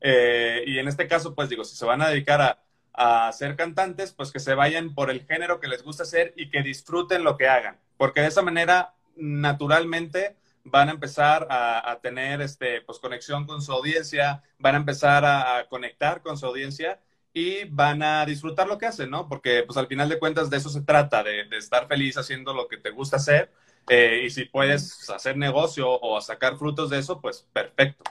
Eh, 0.01 0.63
y 0.67 0.79
en 0.79 0.89
este 0.89 1.09
caso, 1.09 1.35
pues 1.35 1.49
digo, 1.49 1.65
si 1.65 1.75
se 1.75 1.87
van 1.87 2.03
a 2.03 2.09
dedicar 2.09 2.43
a, 2.43 2.59
a 2.97 3.31
ser 3.33 3.57
cantantes, 3.57 4.13
pues 4.13 4.33
que 4.33 4.41
se 4.41 4.55
vayan 4.55 4.95
por 4.95 5.11
el 5.11 5.25
género 5.27 5.61
que 5.61 5.69
les 5.69 5.83
gusta 5.83 6.03
hacer 6.03 6.33
y 6.37 6.49
que 6.51 6.63
disfruten 6.63 7.25
lo 7.25 7.37
que 7.37 7.49
hagan, 7.49 7.79
porque 7.97 8.23
de 8.23 8.29
esa 8.29 8.43
manera, 8.43 8.95
naturalmente, 9.17 10.37
van 10.67 10.89
a 10.89 10.93
empezar 10.93 11.47
a, 11.51 11.99
tener 12.03 12.41
este, 12.41 12.81
pues, 12.83 12.99
conexión 12.99 13.47
con 13.47 13.63
su 13.63 13.73
audiencia, 13.73 14.43
van 14.59 14.75
a 14.75 14.79
empezar 14.79 15.25
a, 15.25 15.67
conectar 15.69 16.23
con 16.23 16.37
su 16.37 16.47
audiencia 16.47 17.01
y 17.33 17.65
van 17.65 18.03
a 18.03 18.25
disfrutar 18.27 18.67
lo 18.67 18.79
que 18.79 18.87
hacen, 18.87 19.11
¿no? 19.11 19.29
Porque 19.29 19.63
pues 19.65 19.77
al 19.77 19.87
final 19.87 20.09
de 20.09 20.19
cuentas 20.19 20.51
de 20.51 20.57
eso 20.57 20.69
se 20.71 20.83
trata, 20.83 21.23
de, 21.23 21.47
estar 21.57 21.87
feliz 21.87 22.17
haciendo 22.17 22.55
lo 22.55 22.67
que 22.67 22.79
te 22.79 22.91
gusta 22.91 23.17
hacer 23.17 23.53
eh, 23.89 24.23
y 24.25 24.31
si 24.31 24.47
puedes 24.47 25.09
hacer 25.11 25.37
negocio 25.37 26.01
o 26.01 26.21
sacar 26.21 26.57
frutos 26.57 26.91
de 26.91 26.99
eso, 26.99 27.21
pues 27.21 27.47
perfecto. 27.53 28.05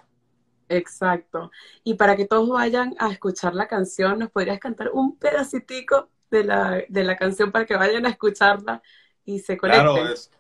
Exacto. 0.70 1.52
Y 1.84 1.96
para 1.96 2.16
que 2.16 2.26
todos 2.26 2.50
vayan 2.50 2.96
a 3.00 3.12
escuchar 3.12 3.54
la 3.54 3.68
canción, 3.68 4.20
¿nos 4.20 4.32
podrías 4.32 4.60
cantar 4.60 4.92
un 4.94 5.18
pedacitico 5.18 6.10
de 6.32 6.44
la, 6.44 6.84
de 6.88 7.04
la 7.04 7.18
canción 7.18 7.52
para 7.52 7.66
que 7.66 7.76
vayan 7.76 8.06
a 8.06 8.10
escucharla 8.10 8.82
y 9.26 9.40
se 9.40 9.58
conecten? 9.58 9.86
Claro, 9.86 10.08
es, 10.08 10.32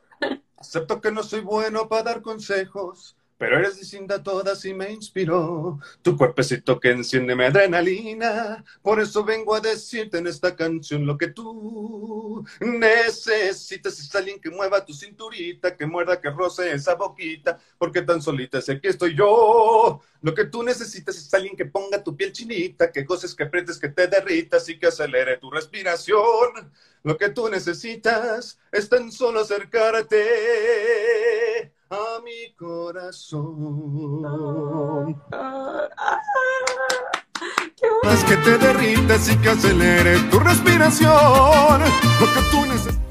acepto 0.66 1.02
que 1.02 1.12
no 1.12 1.24
soy 1.24 1.42
bueno 1.42 1.88
para 1.88 2.04
dar 2.04 2.22
consejos, 2.22 3.16
pero 3.38 3.58
eres 3.58 3.78
distinta 3.78 4.16
a 4.16 4.24
todas 4.24 4.64
y 4.66 4.74
me 4.74 4.92
inspiró. 4.92 5.80
Tu 6.02 6.16
cuerpecito 6.16 6.80
que 6.80 6.92
enciende 6.92 7.36
mi 7.36 7.44
adrenalina. 7.44 8.64
Por 8.82 9.02
eso 9.02 9.26
vengo 9.26 9.56
a 9.56 9.60
decirte 9.60 10.20
en 10.20 10.28
esta 10.28 10.56
canción 10.56 11.06
lo 11.06 11.18
que 11.18 11.28
tú 11.28 12.46
necesitas. 12.62 14.00
Es 14.00 14.16
alguien 14.16 14.40
que 14.40 14.50
mueva 14.50 14.86
tu 14.86 14.94
cinturita, 14.94 15.76
que 15.76 15.86
muerda, 15.86 16.22
que 16.22 16.30
roce 16.30 16.72
esa 16.72 16.96
boquita. 16.96 17.60
Porque 17.78 18.02
tan 18.04 18.22
solita 18.22 18.62
sé 18.62 18.80
que 18.80 18.90
estoy 18.90 19.16
yo. 19.16 20.02
Lo 20.22 20.34
que 20.34 20.46
tú 20.46 20.64
necesitas 20.64 21.18
es 21.18 21.34
alguien 21.34 21.56
que 21.56 21.66
ponga 21.66 22.04
tu 22.04 22.16
piel 22.16 22.32
chinita, 22.32 22.92
que 22.92 23.04
goces, 23.04 23.36
que 23.36 23.44
aprietes, 23.44 23.78
que 23.78 23.90
te 23.90 24.08
derritas 24.08 24.68
y 24.70 24.80
que 24.80 24.88
acelere 24.88 25.38
tu 25.38 25.52
respiración. 25.52 26.72
Lo 27.04 27.18
que 27.18 27.30
tú 27.30 27.50
necesitas 27.50 28.58
es 28.72 28.90
tan 28.90 29.12
solo 29.12 29.42
acercarte 29.42 30.24
a 31.96 32.22
mi 32.22 32.54
corazón. 32.56 33.46
Que 38.28 38.38
te 38.38 38.58
derritas 38.58 39.30
y 39.30 39.38
que 39.38 39.50
acelere 39.50 40.18
tu 40.32 40.40
respiración. 40.40 41.12
Lo 41.12 42.26
que 42.34 42.42
tú 42.50 42.66
necesitas. 42.66 43.05